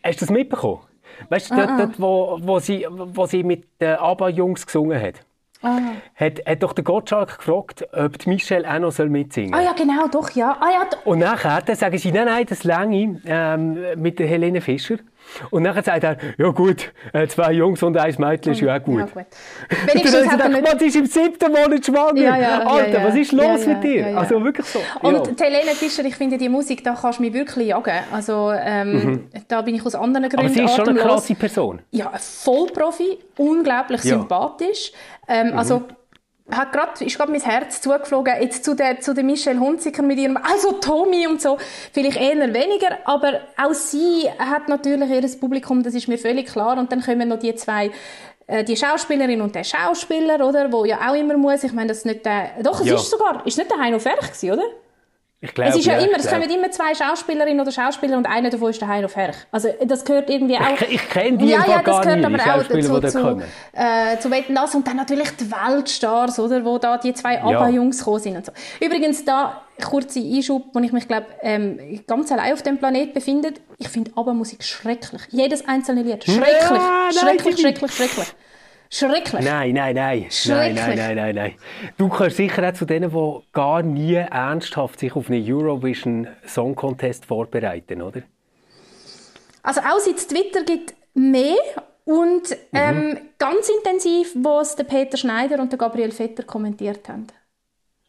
[0.04, 0.80] hast du das mitbekommen?
[1.30, 5.16] Weißt du, Ah, dort, dort, wo, wo, sie, wo sie mit den ABBA-Jungs gesungen hat,
[5.64, 5.80] Ah.
[6.16, 9.66] hat, hat doch der Gottschalk gefragt, ob die Michelle auch noch soll mitsingen Ah soll.
[9.66, 10.56] ja, genau, doch, ja.
[10.62, 14.62] Ah ja, Und nachher dann sagen sie, nein, nein, das länge ähm, mit der Helene
[14.62, 14.98] Fischer.
[15.52, 18.84] Und nachher sagt er, ja gut, äh, zwei Jungs und ein Mädchen ist ja auch
[18.84, 19.00] gut.
[19.00, 19.26] ja, gut.
[19.70, 22.22] Dann Wenigstens sie hat er gedacht, ist im siebten Monat schwanger.
[22.22, 24.18] Ja, ja, Alter, was ist los mit dir?
[24.18, 24.80] Also wirklich so.
[25.02, 28.00] Und Helene Fischer, ich finde, die Musik, da kannst du mich wirklich jagen.
[28.12, 30.52] Also, ähm, da bin ich aus anderen Gründen Mhm.
[30.52, 31.82] Aber sie ist schon eine krasse Person.
[31.92, 34.92] Ja, ein Vollprofi, unglaublich sympathisch.
[35.28, 35.84] Ähm, Also,
[36.50, 40.18] hat grad, ist gerade mein Herz zugeflogen, jetzt zu der, zu der Michelle Hunziker mit
[40.18, 41.58] ihrem, also Tommy und so,
[41.92, 46.78] vielleicht eher weniger, aber auch sie hat natürlich ihr Publikum, das ist mir völlig klar,
[46.78, 47.92] und dann kommen noch die zwei,
[48.48, 52.00] äh, die Schauspielerin und der Schauspieler, oder, wo ja auch immer muss, ich meine, das
[52.00, 52.96] ist nicht der, doch, es Ja.
[52.96, 54.64] ist sogar, ist nicht der Heino Ferch gewesen, oder?
[55.40, 58.26] Ich glaube, Es ist ja, ich immer, es kommen immer zwei Schauspielerinnen oder Schauspieler und
[58.26, 59.36] einer davon ist der Heino Ferch.
[59.52, 60.82] Also das gehört irgendwie auch...
[60.82, 63.44] Ich- ich kenne die ja, ja, das gar gehört nicht, aber auch dazu, zu, kommen.
[63.74, 68.20] äh, zu Wetten, und dann natürlich die Weltstars, oder, wo da die zwei ABBA-Jungs gekommen
[68.20, 68.52] sind und so.
[68.84, 73.54] Übrigens da, kurze Einschub, wo ich mich glaube ähm, ganz allein auf dem Planet befinde.
[73.78, 75.22] Ich finde ABBA-Musik schrecklich.
[75.30, 76.24] Jedes einzelne Lied.
[76.24, 76.48] Schrecklich.
[76.72, 78.28] Ja, nein, schrecklich, ich- schrecklich, schrecklich.
[78.90, 79.44] Schrecklich.
[79.46, 80.20] Nein, nein, nein.
[80.22, 80.76] Nein, Schrecklich.
[80.76, 81.54] nein, nein, nein, nein.
[81.98, 86.76] Du gehörst sicher auch zu denen, die gar nie ernsthaft sich auf einen Eurovision Song
[86.76, 88.22] Contest vorbereiten, oder?
[89.64, 91.56] Also auch seit Twitter gibt mehr
[92.06, 93.18] und ähm, Mhm.
[93.38, 97.28] ganz intensiv, was der Peter Schneider und der Gabriel Vetter kommentiert haben.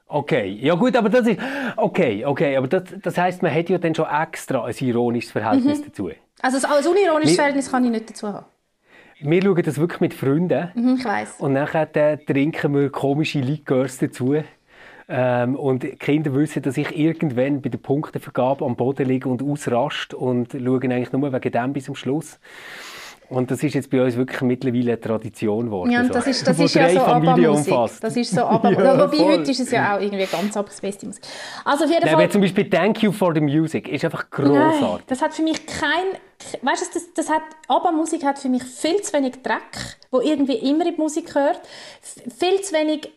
[0.07, 1.39] Okay, ja gut, aber das ist...
[1.77, 5.83] Okay, okay, aber das, das heisst, man hat ja dann schon extra ein ironisches Verhältnis
[5.83, 6.11] dazu.
[6.41, 8.47] Also als unironisches Verhältnis kann ich nicht dazu haben.
[9.21, 10.71] Wir schauen das wirklich mit Freunden.
[10.75, 11.41] Mhm, ich weiß.
[11.41, 14.37] Und nachher äh, trinken wir komische Likörs dazu.
[15.09, 19.43] Ähm, und die Kinder wissen, dass ich irgendwann bei der Punktevergabe am Boden liege und
[19.43, 22.39] ausrast und schauen eigentlich nur wegen dem bis zum Schluss.
[23.31, 25.91] Und das ist jetzt bei uns wirklich mittlerweile eine Tradition geworden.
[25.91, 28.01] Ja, das so, ist, das ist ja so ABBA-Musik.
[28.01, 28.71] Das ist so ABBA.
[28.71, 29.27] Ja, Wobei voll.
[29.27, 31.23] heute ist es ja auch irgendwie ganz abgespacete Musik.
[31.65, 32.23] Also auf jeden Nein, Fall...
[32.23, 35.07] aber zum Beispiel Thank You for the Music ist einfach Nein, großartig.
[35.07, 36.19] das hat für mich kein...
[36.63, 40.55] Weißt du, das, das hat, ABBA-Musik hat für mich viel zu wenig Dreck, wo irgendwie
[40.55, 41.61] immer in die Musik gehört.
[42.39, 43.11] Viel zu wenig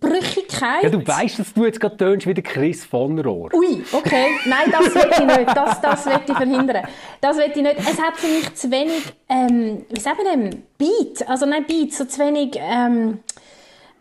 [0.00, 0.82] Brüchigkeit.
[0.82, 3.52] Ja, du weißt, dass du jetzt gerade tönst wie der Chris von Rohr.
[3.54, 4.26] Ui, okay.
[4.46, 5.56] Nein, das will ich nicht.
[5.56, 6.84] Das, das will ich verhindern.
[7.20, 7.78] Das will ich nicht.
[7.78, 11.28] Es hat für mich zu wenig, ähm, wie sagen wir denn, Beat.
[11.28, 13.20] Also nein, Beat, so zu wenig, ähm,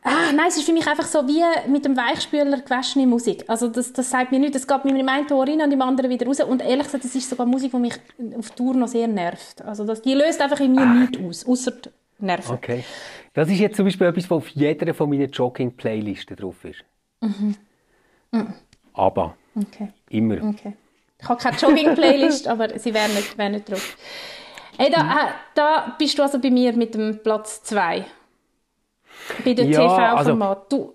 [0.04, 3.43] ah, nein, es ist für mich einfach so wie mit dem Weichspüler gewaschene Musik.
[3.48, 4.54] Also das, das sagt mir nichts.
[4.54, 6.39] Das geht mir mit dem einen Tor rein und im anderen wieder raus.
[6.39, 7.95] Und ehrlich gesagt, das ist sogar Musik, die mich
[8.38, 9.62] auf Tour noch sehr nervt.
[9.63, 11.74] Also das, die löst einfach in mir nichts aus, außer
[12.19, 12.56] Nerven.
[12.56, 12.84] Okay.
[13.39, 16.84] Das ist jetzt zum Beispiel etwas, was auf jeder von meinen Jogging-Playlisten drauf ist.
[18.93, 19.93] Aber Okay.
[20.10, 20.43] immer.
[20.43, 20.73] Okay.
[21.21, 23.95] Ich habe keine Jogging-Playlist, aber sie wäre nicht, wär nicht drauf.
[24.78, 28.06] Hey, da, äh, da bist du also bei mir mit dem Platz 2.
[29.45, 30.69] Bei dem Ja, TV-Format.
[30.73, 30.93] du,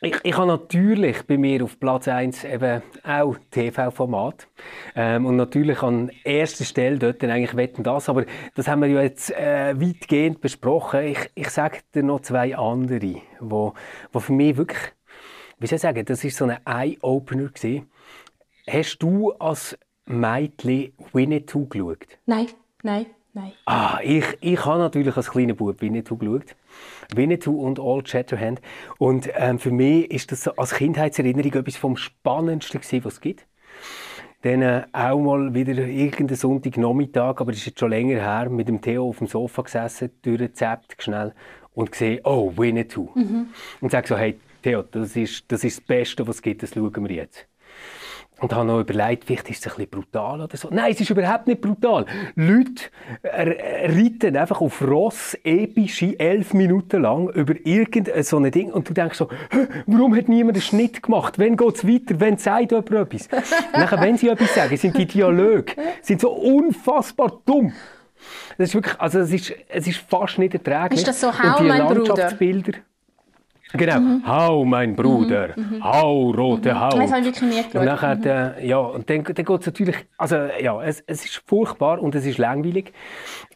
[0.00, 4.46] Ich, ich habe natürlich bei mir auf Platz 1 eben auch TV-Format.
[4.94, 8.08] Ähm, und natürlich an erster Stelle dort dann eigentlich Wetten das.
[8.08, 11.00] Aber das haben wir ja jetzt äh, weitgehend besprochen.
[11.00, 13.74] Ich, ich sage dir noch zwei andere, wo,
[14.12, 14.78] wo für mich wirklich,
[15.58, 17.90] wie soll ich sagen, das ist so ein Eye-Opener gewesen.
[18.68, 22.06] Hast du als Mädchen Winnetou geschaut?
[22.24, 22.46] nein,
[22.84, 23.52] nein, nein.
[23.66, 26.54] Ah, ich, ich habe natürlich als kleiner Bub Winnetou geschaut.
[27.14, 28.60] Winnetou und Old Shatterhand.
[28.98, 33.20] Und ähm, für mich ist das so als Kindheitserinnerung etwas vom Spannendsten gewesen, was es
[33.20, 33.46] gibt.
[34.42, 38.68] Dann äh, auch mal wieder irgendeinen Sonntagnachmittag, aber das ist jetzt schon länger her, mit
[38.68, 41.34] dem Theo auf dem Sofa gesessen, durchgezappt, schnell
[41.74, 43.08] und gesehen, oh, Winnetou.
[43.80, 46.74] Und sage so, hey, Theo, das ist, das ist das Beste, was es gibt, das
[46.74, 47.47] schauen wir jetzt.
[48.40, 50.68] Und habe noch überlegt, vielleicht ist es ein bisschen brutal oder so.
[50.70, 52.06] Nein, es ist überhaupt nicht brutal.
[52.36, 52.84] Leute
[53.24, 58.94] reiten einfach auf Ross epische elf Minuten lang über irgendein so ein Ding und du
[58.94, 61.38] denkst so, «Hä, warum hat niemand einen Schnitt gemacht?
[61.38, 62.14] Wann geht es weiter?
[62.20, 63.28] Wann sagt jemand etwas?
[63.72, 65.72] Nachher, wenn sie etwas sagen, sind die Dialoge
[66.02, 67.72] sind so unfassbar dumm.
[68.56, 71.00] Das ist wirklich, also es ist, es ist fast nicht erträglich.
[71.00, 72.32] Ist das so, Und «Hau, die mein Bruder»?
[73.74, 74.26] Genau.
[74.26, 75.50] Hau, mein Bruder.
[75.82, 76.90] Hau, rote Hau.
[76.90, 77.74] Das habe ich wirklich nie geschaut.
[77.74, 81.42] Und nachher, äh, ja, und dann, dann geht es natürlich, also ja, es, es ist
[81.46, 82.92] furchtbar und es ist langweilig.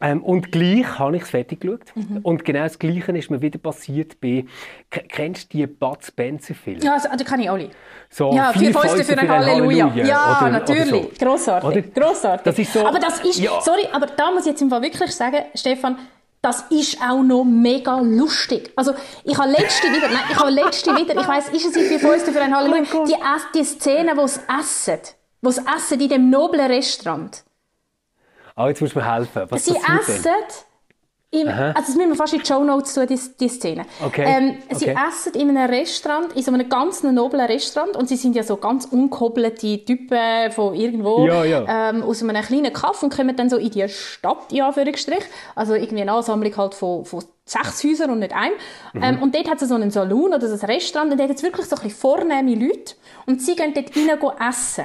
[0.00, 1.84] Ähm, und gleich habe ich es fertig geschaut.
[1.94, 2.18] Mhm.
[2.22, 4.44] Und genau das Gleiche ist mir wieder passiert bei,
[4.90, 6.80] kennst du die Bud Spencer Filme?
[6.82, 7.70] Ja, also, die kann ich alle.
[8.10, 9.92] So, Ja, vier Fäuste für ein Halleluja.
[9.94, 10.92] Ja, oder- natürlich.
[10.92, 11.24] oder so.
[11.24, 11.94] Grossartig.
[11.94, 12.44] Grossartig.
[12.44, 13.60] Das ist so, aber das ist, ja.
[13.62, 15.96] sorry, aber da muss ich jetzt im Fall wirklich sagen, Stefan,
[16.42, 18.72] das ist auch noch mega lustig.
[18.74, 22.00] Also, ich habe letzte wieder, nein, ich habe letzte wieder, ich weiss, ist es in
[22.00, 23.14] für uns für ein Halleluja, Oh die,
[23.54, 24.98] die Szene, wo sie essen,
[25.40, 27.44] wo sie essen in dem noblen Restaurant.
[28.56, 29.46] Ah, jetzt musst du mir helfen.
[29.48, 30.26] Was Sie essen,
[31.34, 33.86] im, also das müssen wir fast in die Show Notes tun, die, die Szene.
[34.04, 34.98] Okay, Ähm, Sie okay.
[35.08, 38.56] essen in einem Restaurant, in so einem ganz noblen Restaurant und sie sind ja so
[38.58, 41.88] ganz unkobbelte Typen von irgendwo Ja, ja.
[41.88, 45.24] Ähm, aus einem kleinen Kaff und kommen dann so in die Stadt, in Anführungsstrich.
[45.54, 48.52] Also irgendwie eine Ansammlung halt von, von sechs Häusern und nicht einem.
[48.92, 49.02] Mhm.
[49.02, 51.36] Ähm, und dort hat es so einen Saloon oder so ein Restaurant und dort hat
[51.38, 54.84] es wirklich so ein bisschen vornehme Leute und sie gehen dort rein essen.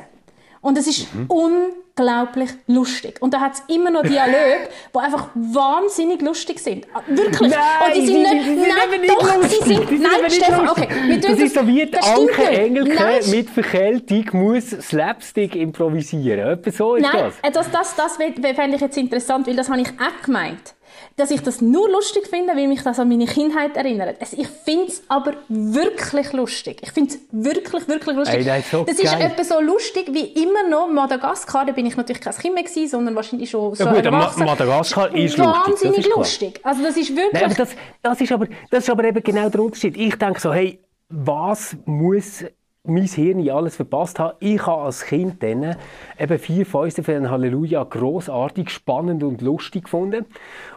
[0.62, 1.28] Und es ist Mhm.
[1.28, 3.18] unglaublich lustig.
[3.22, 6.86] Und da hat es immer noch Dialoge, die einfach wahnsinnig lustig sind.
[6.94, 7.52] Ah, Wirklich.
[7.52, 9.60] Nein, und die sind die- nicht, die sind nein, eben nicht doch, lustig.
[9.64, 10.88] sie sind, Die sind nein, Stefan, okay.
[11.08, 12.44] wir tun Das ist so wie die das Anke.
[12.50, 16.48] Engelke Nein, mit Verkältung muss Slapstick improvisieren.
[16.60, 17.34] Etwa so ist Nein, das.
[17.42, 20.74] äh, das, das, das wär- fände ich jetzt interessant, weil das habe ich auch gemeint.
[21.18, 24.18] Dass ich das nur lustig finde, weil mich das an meine Kindheit erinnert.
[24.20, 26.80] Es- Ich finde es aber wirklich lustig.
[26.84, 28.38] Ich finde es wirklich, wirklich lustig.
[28.38, 29.22] Ey, das ist so ist geil.
[29.32, 31.66] etwa so lustig wie immer noch Madagaskar.
[31.66, 34.46] Da bin ich natürlich kein Kind mehr gewesen, sondern wahrscheinlich schon so Ja gut, erwachsen.
[34.46, 36.18] Madagaskar ist lustig, das Wahnsinnig ist klar.
[36.20, 36.60] lustig.
[36.64, 37.34] Also das ist wirklich...
[37.34, 37.70] Nein, aber das,
[38.04, 39.98] das, ist aber, das ist aber eben genau der Unterschied.
[39.98, 42.44] Ich denke so, hey, was muss
[42.88, 44.38] mein Hirn alles verpasst haben?
[44.40, 45.76] Ich habe als Kind dann
[46.20, 50.26] eben vier Fäuste für ein Halleluja großartig, spannend und lustig gefunden.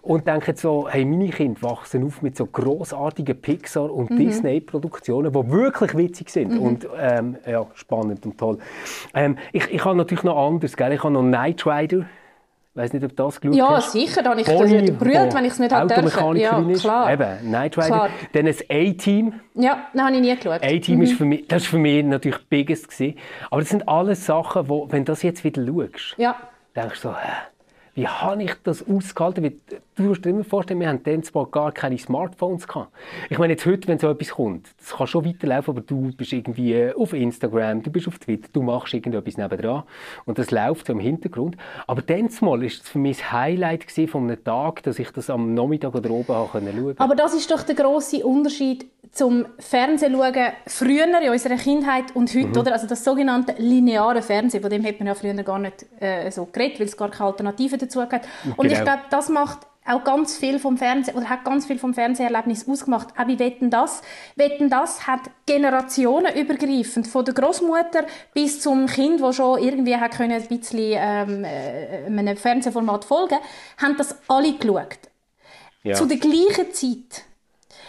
[0.02, 5.50] Und denke so, hey, meine Kinder wachsen auf mit so großartigen Pixar- und Disney-Produktionen, die
[5.50, 8.58] wirklich witzig sind und ähm, ja, spannend und toll.
[9.14, 10.92] Ähm, ich, ich habe natürlich noch anders, gell?
[10.92, 12.06] ich habe noch Knight Rider.
[12.80, 13.92] Weiß nicht, ob das geschaut ja, hast.
[13.92, 14.22] sicher.
[14.22, 16.36] Da habe ich gebrüllt, wenn ich es nicht hätte dürfen.
[16.36, 16.80] Ja, ist.
[16.80, 17.12] klar.
[17.12, 17.86] Eben, Knight Rider.
[17.88, 18.08] Klar.
[18.32, 19.34] Dann ein A-Team.
[19.54, 20.62] Ja, das habe ich nie geschaut.
[20.64, 23.18] A-Team ist für mich, das ist für mich natürlich biggest gewesen.
[23.50, 26.36] Aber das sind alles Sachen, wo, wenn du das jetzt wieder schaust, Ja.
[26.74, 27.32] denkst du so, hä,
[28.00, 29.44] wie habe ich das ausgehalten?
[29.44, 29.52] Weil,
[30.00, 32.90] Du musst dir immer vorstellen, wir haben dann zwar gar keine Smartphones gehabt.
[33.28, 36.32] Ich meine, jetzt heute, wenn so etwas kommt, das kann schon weiterlaufen, aber du bist
[36.32, 39.82] irgendwie äh, auf Instagram, du bist auf Twitter, du machst irgendetwas nebendran
[40.24, 41.58] und das läuft so im Hintergrund.
[41.86, 45.52] Aber dann ist es für mich das Highlight von einem Tag, dass ich das am
[45.52, 46.94] Nachmittag oder oben schauen.
[46.96, 52.30] Aber das ist doch der große Unterschied zum Fernsehen schauen früher in unserer Kindheit und
[52.34, 52.56] heute, Mhm.
[52.56, 52.72] oder?
[52.72, 56.46] Also das sogenannte lineare Fernsehen, von dem hat man ja früher gar nicht äh, so
[56.46, 58.22] geredet, weil es gar keine Alternativen dazu gab.
[58.56, 58.84] Und ich Genau.
[58.84, 63.08] glaube, das macht auch ganz viel vom Fernsehen oder hat ganz viel vom Fernseherlebnis ausgemacht.
[63.18, 64.02] Auch bei Wetten das.
[64.36, 70.12] Wetten das hat Generationen übergreifend von der Großmutter bis zum Kind, wo schon irgendwie hat
[70.12, 73.38] können ein bisschen ähm, äh, einem Fernsehformat folgen,
[73.82, 74.98] haben das alle geschaut.
[75.82, 75.94] ja.
[75.94, 77.24] Zu der gleichen Zeit.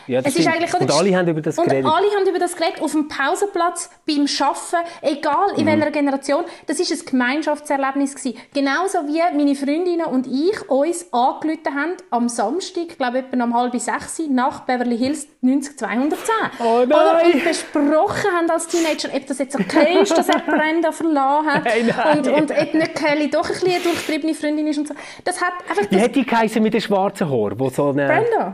[0.08, 1.86] Ja, Es ist eigentlich, und alle haben über das und geredet.
[1.86, 5.60] alle haben über das geredet, auf dem Pausenplatz, beim Arbeiten, egal Mhm.
[5.60, 6.44] in welcher Generation.
[6.68, 8.38] Das ist ein Gemeinschaftserlebnis gewesen.
[8.54, 13.54] Genauso wie meine Freundinnen und ich uns angerufen haben am Samstag, ich glaube etwa um
[13.56, 16.34] halb sechs, nach Beverly Hills 90210.
[16.60, 16.86] Oh nein!
[16.88, 17.22] Oder?
[17.34, 21.66] Und besprochen haben als Teenager, ob das jetzt okay ist, dass er Brenda verlassen hat.
[21.72, 22.18] Nein, nein.
[22.20, 24.94] Und, und ob nicht Kelly doch ein bisschen eine durchtriebene Freundin ist und so.
[25.24, 25.90] Das hat einfach...
[25.90, 27.52] Wie Das, hat die geheißen mit dem schwarzen Haar?
[27.60, 28.06] Wo so eine...
[28.08, 28.54] Brenda.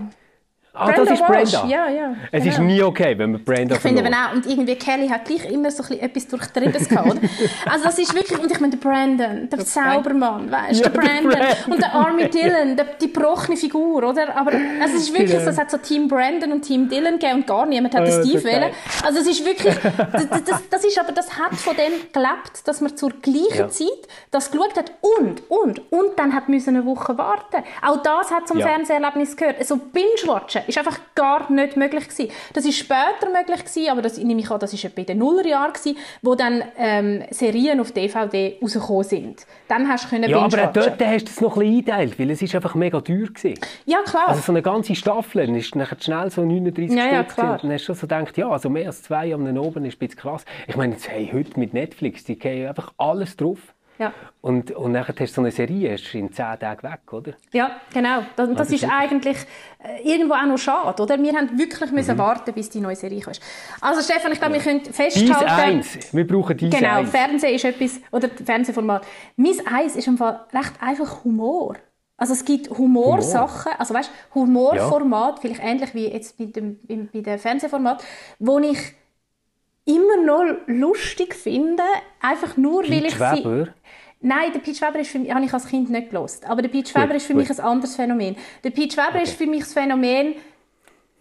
[0.80, 1.52] Ah, Brenda das ist Walsh.
[1.52, 1.68] Brenda.
[1.68, 2.68] Ja, ja, Es ist genau.
[2.68, 5.84] nie okay, wenn man Brenda Ich finde auch, und irgendwie Kelly hat gleich immer so
[5.84, 7.22] ein bisschen etwas Durchtriebenes gehabt, oder?
[7.72, 10.92] Also das ist wirklich, und ich meine, der Brandon, der Saubermann, weißt du, Ja, der
[10.92, 11.74] der Brandon Brandon.
[11.74, 14.36] und der Army Dillon, der, die gebrochene Figur, oder?
[14.36, 17.36] Aber also es ist wirklich so, es hat so Team Brandon und Team Dillon gegeben
[17.40, 18.72] und gar niemand hat Ah, den so Steve wählen.
[19.04, 19.76] Also es ist wirklich,
[20.12, 23.70] das, das, das ist aber, das hat von dem gelebt, dass man zur gleichen Ja.
[23.70, 23.88] Zeit
[24.32, 27.64] das geschaut hat und, und, und dann hat müssen eine Woche warten.
[27.86, 28.68] Auch das hat zum Ja.
[28.68, 29.58] Fernseherlebnis gehört.
[29.60, 32.32] Also Binge-Watchen ist einfach gar nicht möglich gewesen.
[32.54, 35.18] Das ist später möglich gewesen, aber das nehme ich an, das ist etwa in den
[35.20, 39.46] Nullerjahren gewesen, wo dann ähm, Serien auf DVD rausgekommen sind.
[39.68, 42.20] Dann hast du können Ja, aber auch dort hast du es noch ein bisschen eingeteilt,
[42.20, 43.60] weil es ist einfach mega teuer gewesen.
[43.86, 44.30] Ja, klar.
[44.30, 47.46] Also so eine ganze Staffel dann ist nachher schnell so 39 Ja, ja, Stück klar.
[47.46, 47.52] gewesen.
[47.54, 49.96] Und dann hast du schon so gedacht, ja, also mehr als zwei am oben ist
[49.96, 50.46] ein bisschen krass.
[50.68, 53.60] Ich meine, jetzt, hey, heute mit Netflix, die gehen einfach alles drauf.
[54.00, 54.14] Ja.
[54.42, 57.34] Und, und nachher hast du so eine Serie, du in 10 Tagen weg, oder?
[57.52, 58.20] Ja, genau.
[58.36, 59.38] Das, das Also ist eigentlich
[59.84, 61.22] äh, irgendwo auch noch schade, oder?
[61.22, 62.20] Wir haben wirklich müssen Mhm.
[62.20, 63.40] warten, bis die neue Serie kommt.
[63.82, 65.46] Also Stefan, ich glaube, wir können Dies festhalten...
[65.50, 66.14] eins.
[66.14, 67.10] Wir brauchen dies Genau, eins.
[67.12, 69.06] Fernsehen ist etwas, oder Fernsehformat.
[69.36, 71.76] Mein Eins ist im Fall recht einfach Humor.
[72.20, 76.80] Also es gibt Humorsachen, also weißt, Humorformat, vielleicht ähnlich wie jetzt bei dem,
[77.14, 78.04] bei dem Fernsehformat,
[78.40, 78.78] wo ich
[79.88, 81.84] immer noch lustig finde,
[82.22, 83.66] einfach nur, weil Pete ich Schweber?
[83.66, 83.72] sie...
[84.20, 86.46] Nein, der Pete Schweber ist für mich, habe ich als Kind nicht gelost.
[86.50, 87.48] Aber der Pete Schweber Gut, ist für gut.
[87.48, 88.36] mich ein anderes Phänomen.
[88.64, 90.36] Der Pete Schweber ist für mich das Phänomen,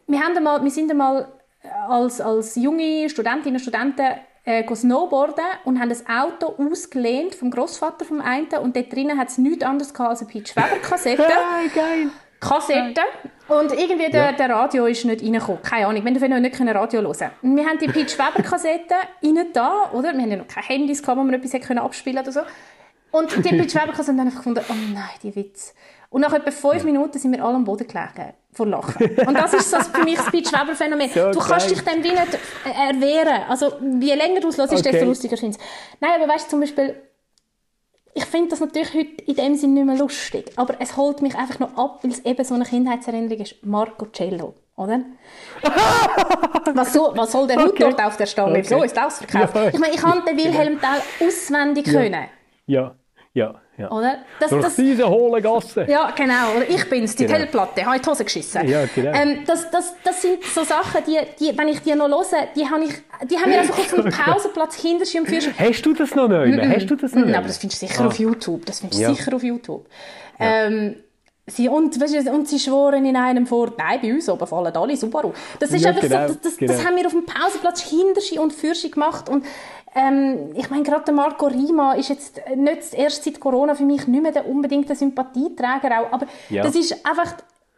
[0.06, 1.28] wir, haben einmal, wir sind einmal
[1.88, 4.06] als, als junge Studentinnen und Studenten
[4.44, 9.28] äh, snowboarden und haben ein Auto ausgelehnt vom Großvater vom einen und dort drinnen hat
[9.28, 11.22] es nichts anderes als eine Pete Schweber Kassette.
[11.74, 12.10] Geil.
[12.40, 13.00] Kassette.
[13.48, 15.62] Und irgendwie der, der Radio ist nicht reingekommen.
[15.62, 17.56] Keine Ahnung, wir haben nicht Radio hören können.
[17.56, 20.12] Wir haben die Peach Weber Kassette rein da, oder?
[20.12, 22.40] Wir haben ja noch keine Handys gehabt, wo man etwas können abspielen oder so.
[23.12, 25.74] Und die Peach Weber Kassette haben dann einfach gefunden, oh nein, die Witz.
[26.10, 29.16] Und nach etwa fünf Minuten sind wir alle am Boden gelegen vor Lachen.
[29.26, 31.10] Und das ist so für mich das Peach Weber Phänomen.
[31.10, 33.42] So du kannst dich dem wie nicht erwehren.
[33.48, 34.90] Also, je länger du es hörst, okay.
[34.90, 35.62] desto lustiger findest
[36.00, 36.96] Nein, aber weißt du, zum Beispiel,
[38.16, 41.36] ich finde das natürlich heute in dem Sinne nicht mehr lustig, aber es holt mich
[41.36, 43.56] einfach noch ab, weil es eben so eine Kindheitserinnerung ist.
[43.62, 45.00] Marco Cello, oder?
[46.74, 47.66] was, so, was soll der okay.
[47.66, 48.52] Hut dort auf der Stange?
[48.52, 48.62] Okay.
[48.62, 49.54] So ist ausverkauft.
[49.54, 51.92] Ja, ich meine, ich habe den Wilhelm Tell auswendig ja.
[51.92, 52.24] können.
[52.66, 52.94] Ja,
[53.34, 53.60] ja.
[53.78, 53.90] Ja.
[53.90, 54.18] Oder?
[54.40, 55.86] Das, Durch das, diese hohle Gasse.
[55.88, 56.52] Ja, genau.
[56.56, 57.38] Oder ich bin's, die genau.
[57.38, 58.66] Tellplatte, habe in die Hose geschissen.
[58.66, 59.12] Ja, genau.
[59.12, 62.66] Ähm, das, das, das sind so Sachen, die, die, wenn ich die noch höre, die,
[62.68, 62.92] habe ich,
[63.28, 65.54] die haben wir einfach auf dem Pausenplatz hinter im Führerschein.
[65.58, 66.48] Hast du das noch neu?
[66.48, 68.06] Mm Hast du das noch mm, aber das findest du sicher ah.
[68.06, 68.64] auf YouTube.
[68.64, 69.14] Das findest du ja.
[69.14, 69.86] sicher auf YouTube.
[70.38, 70.66] Ja.
[70.66, 70.96] Ähm,
[71.48, 74.96] Sie, und, weißt, und sie schworen in einem vor, nein, bei uns oben fallen alle
[74.96, 75.32] Subaru.
[75.60, 76.72] Das ist ja, einfach genau, so, das, das, genau.
[76.72, 79.44] das, haben wir auf dem Pausenplatz hinter und für gemacht und
[79.94, 84.22] ähm, ich meine, gerade Marco Rima ist jetzt nicht erst seit Corona für mich nicht
[84.22, 86.62] mehr der unbedingte Sympathieträger auch, aber ja.
[86.62, 87.34] das ist einfach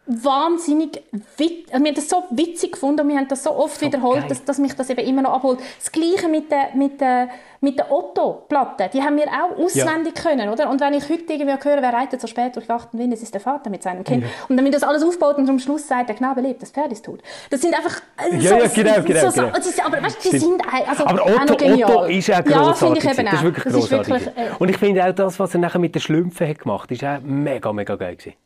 [0.09, 1.03] wahnsinnig
[1.37, 1.66] witzig.
[1.71, 4.31] Also wir haben das so witzig gefunden und wir haben das so oft so wiederholt,
[4.31, 5.61] dass, dass, mich das eben immer noch abholt.
[5.79, 7.29] Das Gleiche mit der, mit der,
[7.61, 8.88] mit der Otto-Platte.
[8.92, 10.23] Die haben wir auch auswendig ja.
[10.23, 10.71] können, oder?
[10.71, 13.35] Und wenn ich heute irgendwie höre, wer reitet so spät durch achten Wind, es ist
[13.35, 14.23] der Vater mit seinem Kind.
[14.23, 14.29] Ja.
[14.49, 16.90] Und dann wird das alles aufbaut und am Schluss sagt, der Knabe lebt, das Pferd
[16.90, 17.21] ist tot.
[17.51, 19.61] Das sind einfach äh, ja, so, ja, genau, genau, so, genau.
[19.61, 23.05] So, aber weißt, die sind also aber Otto, Otto ist auch grossartig.
[23.05, 23.33] Ja, ich eben auch.
[23.33, 24.14] Das ist wirklich grossartig.
[24.14, 26.85] Wirklich, äh, und ich finde auch das, was er nachher mit den Schlümpfen hat gemacht
[26.85, 28.37] hat, ist auch mega, mega geil gewesen.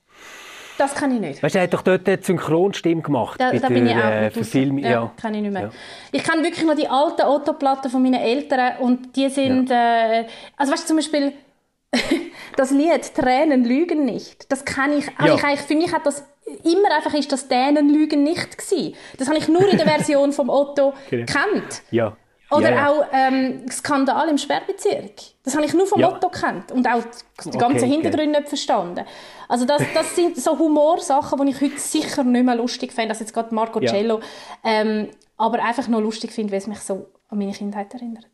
[0.78, 1.42] Das kann ich nicht.
[1.42, 3.40] Weißt du, er hat doch dort die Synchronstimme gemacht.
[3.40, 5.62] Da, da bin ich auch äh, Film, ja, ja, kann ich nicht mehr.
[5.62, 5.70] Ja.
[6.12, 10.20] Ich kenne wirklich noch die alten Otto-Platten von meinen Eltern und die sind, ja.
[10.20, 11.32] äh, also weißt du, zum Beispiel
[12.56, 15.34] das Lied «Tränen lügen nicht», das kenne ich, ja.
[15.34, 16.24] ich eigentlich, für mich hat das
[16.64, 18.94] immer einfach ist das «Tränen lügen nicht» gewesen.
[19.18, 21.26] Das habe ich nur in der Version vom Otto genau.
[21.26, 21.82] kennt.
[21.90, 22.16] Ja.
[22.52, 22.90] Oder ja, ja.
[22.90, 25.12] auch ähm, Skandal im Sperrbezirk.
[25.44, 26.10] Das habe ich nur vom ja.
[26.10, 27.02] Motto kennt und auch
[27.44, 28.40] die ganzen okay, Hintergründe okay.
[28.40, 29.04] nicht verstanden.
[29.48, 33.20] Also das, das sind so Humorsachen, die ich heute sicher nicht mehr lustig finde, als
[33.20, 34.20] jetzt gerade Marco Cello.
[34.64, 38.26] Ähm, aber einfach nur lustig finde, weil es mich so an meine Kindheit erinnert.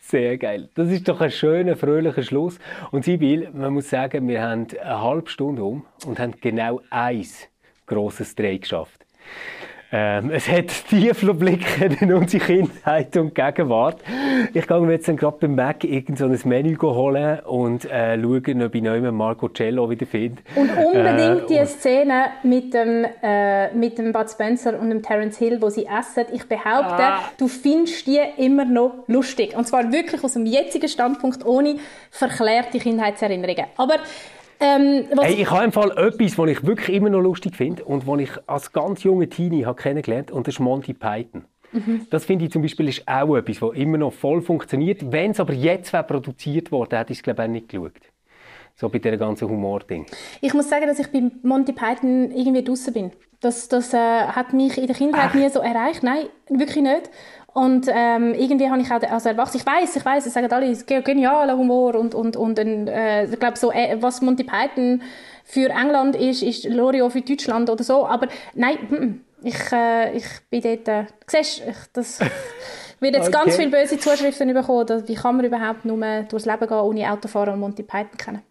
[0.00, 0.68] Sehr geil.
[0.74, 2.58] Das ist doch ein schöner, fröhlicher Schluss.
[2.90, 7.46] Und Sibyl, man muss sagen, wir haben eine halbe Stunde um und haben genau eins
[7.86, 9.06] grosses Dreh geschafft.
[9.92, 14.00] Ähm, es hat Tiefblicke in unsere Kindheit und Gegenwart.
[14.54, 18.20] Ich gehe mir jetzt dann gerade beim Mac irgend so ein Menü holen und äh,
[18.20, 20.42] schauen, ob ich noch Marco Cello wieder finde.
[20.54, 25.38] Und unbedingt äh, die Szene mit dem, äh, mit dem Bud Spencer und dem Terence
[25.38, 26.26] Hill, wo sie essen.
[26.32, 27.22] Ich behaupte, ah.
[27.36, 29.56] du findest die immer noch lustig.
[29.56, 31.76] Und zwar wirklich aus dem jetzigen Standpunkt, ohne
[32.10, 33.66] verklärte Kindheitserinnerungen.
[33.76, 33.96] Aber
[34.60, 38.06] ähm, hey, ich habe im Fall etwas, was ich wirklich immer noch lustig finde und
[38.06, 41.44] was ich als ganz junger Teenie habe kennengelernt und das ist Monty Python.
[41.72, 42.06] Mhm.
[42.10, 45.12] Das finde ich zum Beispiel ist auch etwas, was immer noch voll funktioniert.
[45.12, 47.92] Wenn es aber jetzt produziert wurde, hätte ich es glaube ich nicht geschaut.
[48.76, 50.06] So bei diesem ganzen Humor-Ding.
[50.40, 53.12] Ich muss sagen, dass ich bei Monty Python irgendwie draußen bin.
[53.40, 55.34] Das, das äh, hat mich in der Kindheit Ach.
[55.34, 56.02] nie so erreicht.
[56.02, 57.10] Nein, wirklich nicht.
[57.52, 59.56] Und ähm, irgendwie habe ich auch also erwachsen.
[59.56, 63.24] Ich weiß, ich weiß, es sagen alle, es ist genialer Humor und und und äh,
[63.24, 65.02] ich glaube so, äh, was Monty Python
[65.44, 68.06] für England ist, ist Loriot für Deutschland oder so.
[68.06, 69.20] Aber nein, mm, mm.
[69.42, 70.88] ich äh, ich bin dort.
[70.88, 72.20] Äh, siehst, ich, das
[73.00, 73.38] wird jetzt okay.
[73.44, 75.08] ganz viele böse Zuschriften bekommen.
[75.08, 78.42] Wie kann man überhaupt nur durchs Leben gehen, ohne Autofahren und Monty Python kennen?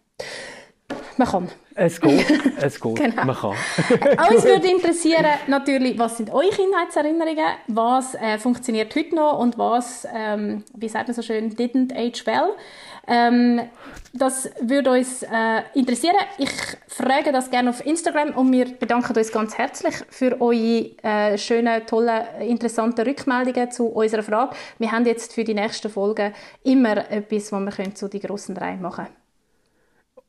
[1.20, 1.48] Man kann.
[1.74, 2.24] Es geht,
[2.62, 3.24] es geht, genau.
[3.26, 3.50] man kann.
[4.34, 10.08] Uns würde interessieren, natürlich, was sind eure Kindheitserinnerungen, was äh, funktioniert heute noch und was,
[10.14, 12.54] ähm, wie sagt man so schön, didn't age well.
[13.06, 13.60] Ähm,
[14.14, 16.16] das würde uns äh, interessieren.
[16.38, 16.52] Ich
[16.88, 21.86] frage das gerne auf Instagram und wir bedanken uns ganz herzlich für eure äh, schönen,
[21.86, 24.56] tollen, interessanten Rückmeldungen zu unserer Frage.
[24.78, 26.32] Wir haben jetzt für die nächsten Folgen
[26.64, 29.19] immer etwas, was wir zu den grossen drei machen können.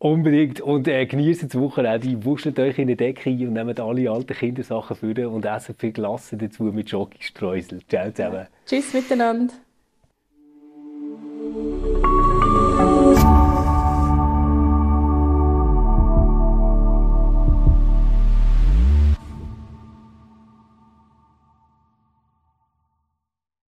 [0.02, 0.62] Unbedingt.
[0.62, 2.26] Und äh, genießt das Wochenende.
[2.26, 5.92] Wuschelt euch in die Decke ein und nehmt alle alten Kindersachen für und essen viel
[5.92, 7.82] Glasse dazu mit Joggingstreusel.
[7.88, 8.48] Ciao zusammen.
[8.66, 9.54] Tschüss miteinander.